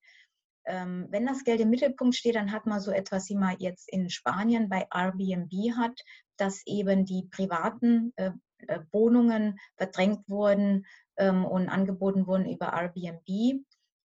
Ähm, 0.65 1.07
wenn 1.09 1.25
das 1.25 1.43
Geld 1.43 1.59
im 1.59 1.69
Mittelpunkt 1.69 2.15
steht, 2.15 2.35
dann 2.35 2.51
hat 2.51 2.65
man 2.65 2.79
so 2.79 2.91
etwas, 2.91 3.29
wie 3.29 3.35
man 3.35 3.57
jetzt 3.59 3.91
in 3.91 4.09
Spanien 4.09 4.69
bei 4.69 4.87
Airbnb 4.93 5.51
hat, 5.75 5.99
dass 6.37 6.65
eben 6.65 7.05
die 7.05 7.27
privaten 7.31 8.13
äh, 8.15 8.31
äh, 8.67 8.79
Wohnungen 8.91 9.59
verdrängt 9.75 10.27
wurden 10.29 10.85
ähm, 11.17 11.45
und 11.45 11.69
angeboten 11.69 12.27
wurden 12.27 12.49
über 12.49 12.73
Airbnb 12.73 13.63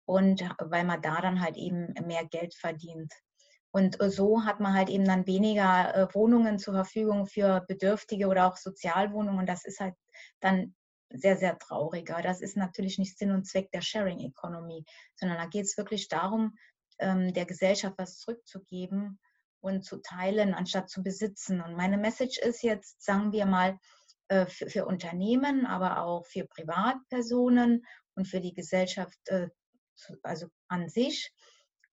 und 0.06 0.42
weil 0.58 0.84
man 0.84 1.02
da 1.02 1.20
dann 1.20 1.40
halt 1.40 1.56
eben 1.56 1.92
mehr 2.06 2.24
Geld 2.26 2.54
verdient. 2.54 3.12
Und 3.72 3.98
so 4.00 4.44
hat 4.44 4.60
man 4.60 4.74
halt 4.74 4.88
eben 4.88 5.04
dann 5.04 5.26
weniger 5.26 5.94
äh, 5.94 6.14
Wohnungen 6.14 6.60
zur 6.60 6.74
Verfügung 6.74 7.26
für 7.26 7.64
Bedürftige 7.66 8.28
oder 8.28 8.46
auch 8.46 8.56
Sozialwohnungen. 8.56 9.46
Das 9.46 9.64
ist 9.64 9.80
halt 9.80 9.94
dann 10.38 10.76
sehr, 11.14 11.36
sehr 11.36 11.58
trauriger. 11.58 12.20
Das 12.22 12.40
ist 12.40 12.56
natürlich 12.56 12.98
nicht 12.98 13.18
Sinn 13.18 13.30
und 13.30 13.46
Zweck 13.46 13.70
der 13.72 13.82
Sharing 13.82 14.20
Economy, 14.20 14.84
sondern 15.16 15.38
da 15.38 15.46
geht 15.46 15.64
es 15.64 15.76
wirklich 15.76 16.08
darum, 16.08 16.56
ähm, 16.98 17.32
der 17.32 17.46
Gesellschaft 17.46 17.96
was 17.98 18.18
zurückzugeben 18.18 19.18
und 19.60 19.84
zu 19.84 19.98
teilen, 19.98 20.54
anstatt 20.54 20.90
zu 20.90 21.02
besitzen. 21.02 21.60
Und 21.60 21.74
meine 21.74 21.96
Message 21.96 22.38
ist 22.38 22.62
jetzt, 22.62 23.02
sagen 23.02 23.32
wir 23.32 23.46
mal, 23.46 23.78
äh, 24.28 24.46
für, 24.46 24.68
für 24.68 24.86
Unternehmen, 24.86 25.66
aber 25.66 26.02
auch 26.04 26.26
für 26.26 26.44
Privatpersonen 26.46 27.84
und 28.14 28.26
für 28.26 28.40
die 28.40 28.54
Gesellschaft, 28.54 29.18
äh, 29.26 29.48
also 30.22 30.48
an 30.68 30.88
sich, 30.88 31.32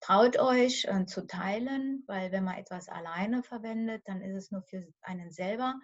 traut 0.02 0.38
euch 0.38 0.86
äh, 0.86 1.06
zu 1.06 1.28
teilen, 1.28 2.04
weil 2.08 2.32
wenn 2.32 2.44
man 2.44 2.58
etwas 2.58 2.90
alleine 2.90 3.44
verwendet, 3.44 4.02
dann 4.06 4.22
ist 4.22 4.36
es 4.36 4.52
nur 4.52 4.64
für 4.64 4.86
einen 5.02 5.32
selber. 5.32 5.76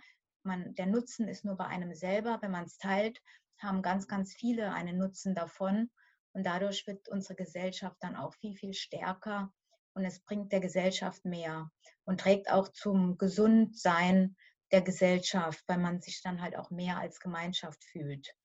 Man, 0.47 0.73
der 0.75 0.87
Nutzen 0.87 1.27
ist 1.27 1.45
nur 1.45 1.55
bei 1.55 1.65
einem 1.65 1.93
selber. 1.93 2.39
Wenn 2.41 2.51
man 2.51 2.65
es 2.65 2.77
teilt, 2.77 3.21
haben 3.59 3.81
ganz, 3.81 4.07
ganz 4.07 4.33
viele 4.33 4.73
einen 4.73 4.97
Nutzen 4.97 5.35
davon. 5.35 5.91
Und 6.33 6.45
dadurch 6.45 6.87
wird 6.87 7.09
unsere 7.09 7.35
Gesellschaft 7.35 7.97
dann 7.99 8.15
auch 8.15 8.33
viel, 8.35 8.55
viel 8.55 8.73
stärker 8.73 9.51
und 9.97 10.05
es 10.05 10.19
bringt 10.19 10.51
der 10.51 10.59
Gesellschaft 10.59 11.25
mehr 11.25 11.71
und 12.05 12.19
trägt 12.19 12.51
auch 12.51 12.67
zum 12.67 13.17
Gesundsein 13.17 14.35
der 14.71 14.83
Gesellschaft, 14.83 15.63
weil 15.65 15.79
man 15.79 16.01
sich 16.01 16.21
dann 16.21 16.41
halt 16.41 16.55
auch 16.55 16.69
mehr 16.69 16.99
als 16.99 17.19
Gemeinschaft 17.19 17.83
fühlt. 17.83 18.35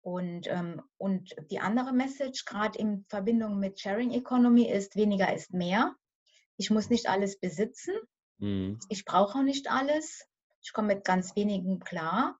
Und, 0.00 0.46
ähm, 0.46 0.80
und 0.96 1.34
die 1.50 1.58
andere 1.58 1.92
Message, 1.92 2.44
gerade 2.44 2.78
in 2.78 3.04
Verbindung 3.08 3.58
mit 3.58 3.80
Sharing 3.80 4.12
Economy, 4.12 4.70
ist, 4.70 4.94
weniger 4.94 5.34
ist 5.34 5.52
mehr. 5.52 5.96
Ich 6.56 6.70
muss 6.70 6.88
nicht 6.88 7.08
alles 7.08 7.40
besitzen. 7.40 7.94
Mhm. 8.38 8.78
Ich 8.88 9.04
brauche 9.04 9.38
auch 9.38 9.42
nicht 9.42 9.68
alles. 9.68 10.27
Ich 10.68 10.74
komme 10.74 10.88
mit 10.88 11.04
ganz 11.06 11.34
wenigen 11.34 11.80
klar. 11.80 12.38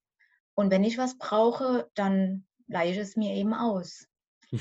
Und 0.54 0.70
wenn 0.70 0.84
ich 0.84 0.98
was 0.98 1.16
brauche, 1.16 1.88
dann 1.94 2.44
leihe 2.66 2.92
ich 2.92 2.98
es 2.98 3.16
mir 3.16 3.34
eben 3.34 3.54
aus. 3.54 4.06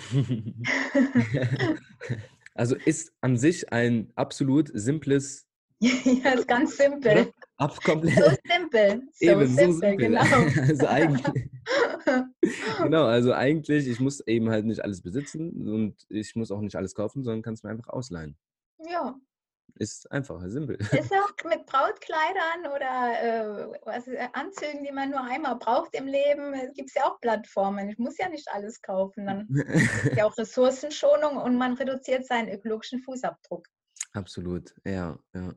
also 2.53 2.75
ist 2.77 3.11
an 3.19 3.35
sich 3.35 3.73
ein 3.73 4.09
absolut 4.15 4.71
simples. 4.73 5.49
ja, 5.81 6.31
ist 6.31 6.47
ganz 6.47 6.77
simpel. 6.77 7.33
Ab 7.57 7.83
komplett. 7.83 8.15
So 8.15 8.37
simpel. 8.49 9.01
So 9.11 9.25
eben, 9.25 9.47
simpel, 9.47 9.73
so 9.73 9.79
simpel. 9.79 9.97
Genau. 9.97 10.21
also 10.61 10.87
eigentlich. 10.87 11.49
genau, 12.81 13.03
also 13.03 13.33
eigentlich, 13.33 13.85
ich 13.89 13.99
muss 13.99 14.21
eben 14.21 14.49
halt 14.49 14.65
nicht 14.65 14.81
alles 14.81 15.01
besitzen 15.01 15.67
und 15.67 16.05
ich 16.07 16.37
muss 16.37 16.51
auch 16.51 16.61
nicht 16.61 16.77
alles 16.77 16.95
kaufen, 16.95 17.21
sondern 17.21 17.41
kann 17.41 17.55
es 17.55 17.63
mir 17.63 17.71
einfach 17.71 17.89
ausleihen. 17.89 18.37
Ist 19.79 20.11
einfach, 20.11 20.41
simpel. 20.47 20.77
Ist 20.91 21.13
auch 21.13 21.49
mit 21.49 21.65
Brautkleidern 21.65 22.71
oder 22.75 23.21
äh, 23.21 23.79
was, 23.83 24.07
äh, 24.07 24.27
Anzügen, 24.33 24.83
die 24.83 24.91
man 24.91 25.11
nur 25.11 25.21
einmal 25.21 25.55
braucht 25.57 25.93
im 25.93 26.07
Leben, 26.07 26.53
gibt 26.73 26.89
es 26.89 26.95
ja 26.95 27.05
auch 27.05 27.19
Plattformen. 27.21 27.89
Ich 27.89 27.97
muss 27.97 28.17
ja 28.17 28.27
nicht 28.29 28.47
alles 28.51 28.81
kaufen. 28.81 29.25
Dann 29.25 29.47
ist 29.49 30.15
ja 30.15 30.25
auch 30.25 30.37
Ressourcenschonung 30.37 31.37
und 31.37 31.57
man 31.57 31.73
reduziert 31.73 32.25
seinen 32.25 32.49
ökologischen 32.49 32.99
Fußabdruck. 33.01 33.67
Absolut, 34.13 34.73
ja, 34.83 35.17
ja. 35.33 35.53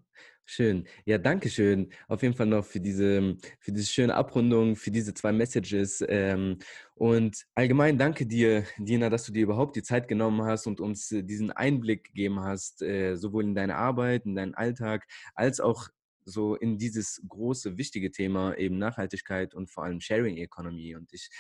Schön. 0.53 0.89
Ja, 1.05 1.17
danke 1.17 1.49
schön. 1.49 1.93
Auf 2.09 2.23
jeden 2.23 2.35
Fall 2.35 2.47
noch 2.47 2.65
für 2.65 2.81
diese, 2.81 3.37
für 3.61 3.71
diese 3.71 3.87
schöne 3.87 4.17
Abrundung, 4.17 4.75
für 4.75 4.91
diese 4.91 5.15
zwei 5.15 5.31
Messages. 5.31 6.05
Ähm, 6.09 6.59
und 6.97 7.47
allgemein 7.55 7.99
danke 7.99 8.27
dir, 8.27 8.65
Dina, 8.77 9.11
dass 9.11 9.25
du 9.27 9.33
dir 9.33 9.45
überhaupt 9.45 9.77
die 9.77 9.85
Zeit 9.85 10.09
genommen 10.09 10.43
hast 10.43 10.67
und 10.67 10.81
uns 10.81 11.09
diesen 11.09 11.53
Einblick 11.53 12.03
gegeben 12.03 12.41
hast, 12.41 12.83
äh, 12.83 13.15
sowohl 13.15 13.45
in 13.45 13.55
deine 13.55 13.77
Arbeit, 13.77 14.27
in 14.27 14.35
deinen 14.35 14.55
Alltag, 14.55 15.07
als 15.37 15.61
auch 15.61 15.89
so 16.25 16.57
in 16.57 16.79
dieses 16.79 17.23
große, 17.29 17.79
wichtige 17.79 18.11
Thema 18.11 18.59
eben 18.59 18.77
Nachhaltigkeit 18.77 19.55
und 19.55 19.71
vor 19.71 19.85
allem 19.85 20.01
Sharing 20.01 20.37
Economy. 20.37 20.97
Und 20.97 21.13
ich 21.13 21.31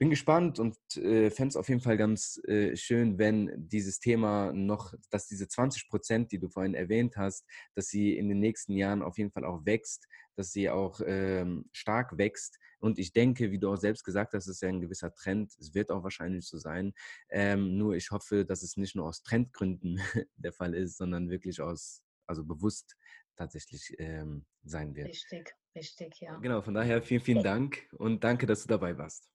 bin 0.00 0.08
gespannt 0.08 0.58
und 0.58 0.78
äh, 0.96 1.30
fände 1.30 1.50
es 1.50 1.56
auf 1.56 1.68
jeden 1.68 1.82
Fall 1.82 1.98
ganz 1.98 2.40
äh, 2.48 2.74
schön, 2.74 3.18
wenn 3.18 3.52
dieses 3.54 4.00
Thema 4.00 4.50
noch, 4.50 4.94
dass 5.10 5.26
diese 5.26 5.46
20 5.46 5.90
Prozent, 5.90 6.32
die 6.32 6.38
du 6.38 6.48
vorhin 6.48 6.72
erwähnt 6.72 7.18
hast, 7.18 7.44
dass 7.74 7.88
sie 7.88 8.16
in 8.16 8.30
den 8.30 8.40
nächsten 8.40 8.78
Jahren 8.78 9.02
auf 9.02 9.18
jeden 9.18 9.30
Fall 9.30 9.44
auch 9.44 9.66
wächst, 9.66 10.06
dass 10.36 10.52
sie 10.52 10.70
auch 10.70 11.02
ähm, 11.04 11.68
stark 11.72 12.16
wächst. 12.16 12.58
Und 12.78 12.98
ich 12.98 13.12
denke, 13.12 13.50
wie 13.50 13.58
du 13.58 13.70
auch 13.70 13.76
selbst 13.76 14.02
gesagt 14.02 14.32
hast, 14.32 14.46
ist 14.46 14.62
ja 14.62 14.70
ein 14.70 14.80
gewisser 14.80 15.12
Trend. 15.14 15.52
Es 15.60 15.74
wird 15.74 15.90
auch 15.90 16.02
wahrscheinlich 16.02 16.48
so 16.48 16.56
sein. 16.56 16.94
Ähm, 17.28 17.76
nur 17.76 17.94
ich 17.94 18.10
hoffe, 18.10 18.46
dass 18.46 18.62
es 18.62 18.78
nicht 18.78 18.96
nur 18.96 19.06
aus 19.06 19.22
Trendgründen 19.22 20.00
der 20.36 20.54
Fall 20.54 20.74
ist, 20.74 20.96
sondern 20.96 21.28
wirklich 21.28 21.60
aus, 21.60 22.02
also 22.26 22.42
bewusst 22.42 22.96
tatsächlich 23.36 23.94
ähm, 23.98 24.46
sein 24.62 24.94
wird. 24.94 25.08
Richtig, 25.08 25.54
richtig, 25.76 26.20
ja. 26.20 26.38
Genau, 26.38 26.62
von 26.62 26.72
daher 26.72 27.02
vielen, 27.02 27.20
vielen 27.20 27.42
Dank 27.42 27.86
und 27.98 28.24
danke, 28.24 28.46
dass 28.46 28.62
du 28.62 28.68
dabei 28.68 28.96
warst. 28.96 29.30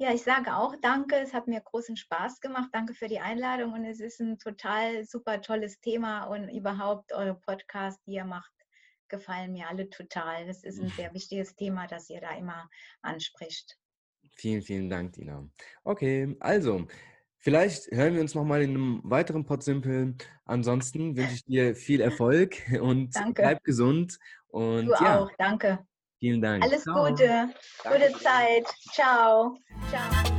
Ja, 0.00 0.14
ich 0.14 0.22
sage 0.22 0.56
auch 0.56 0.76
danke. 0.80 1.16
Es 1.16 1.34
hat 1.34 1.48
mir 1.48 1.60
großen 1.60 1.96
Spaß 1.96 2.40
gemacht. 2.40 2.68
Danke 2.72 2.94
für 2.94 3.08
die 3.08 3.18
Einladung 3.18 3.72
und 3.72 3.84
es 3.84 3.98
ist 3.98 4.20
ein 4.20 4.38
total 4.38 5.04
super 5.04 5.42
tolles 5.42 5.80
Thema 5.80 6.24
und 6.24 6.48
überhaupt 6.48 7.12
eure 7.12 7.34
Podcasts, 7.34 8.00
die 8.04 8.12
ihr 8.12 8.24
macht, 8.24 8.52
gefallen 9.08 9.52
mir 9.52 9.68
alle 9.68 9.90
total. 9.90 10.46
Das 10.46 10.62
ist 10.62 10.80
ein 10.80 10.88
sehr 10.96 11.12
wichtiges 11.14 11.56
Thema, 11.56 11.88
das 11.88 12.08
ihr 12.10 12.20
da 12.20 12.36
immer 12.36 12.70
anspricht. 13.02 13.76
Vielen, 14.36 14.62
vielen 14.62 14.88
Dank, 14.88 15.14
Dina. 15.14 15.48
Okay, 15.82 16.36
also 16.38 16.86
vielleicht 17.38 17.90
hören 17.90 18.14
wir 18.14 18.20
uns 18.20 18.36
nochmal 18.36 18.62
in 18.62 18.70
einem 18.70 19.00
weiteren 19.02 19.44
Podsimpel. 19.44 20.14
Ansonsten 20.44 21.16
wünsche 21.16 21.34
ich 21.34 21.44
dir 21.44 21.74
viel 21.74 22.00
Erfolg 22.00 22.54
und 22.80 23.16
danke. 23.16 23.42
bleib 23.42 23.64
gesund. 23.64 24.20
Und 24.46 24.86
du 24.86 24.92
ja. 24.92 25.18
auch, 25.18 25.32
danke. 25.38 25.84
Vielen 26.20 26.40
Dank. 26.42 26.64
Alles 26.64 26.82
Ciao. 26.82 27.06
Gute, 27.06 27.48
gute 27.84 28.12
Zeit. 28.18 28.66
Ciao. 28.92 29.56
Ciao. 29.90 30.37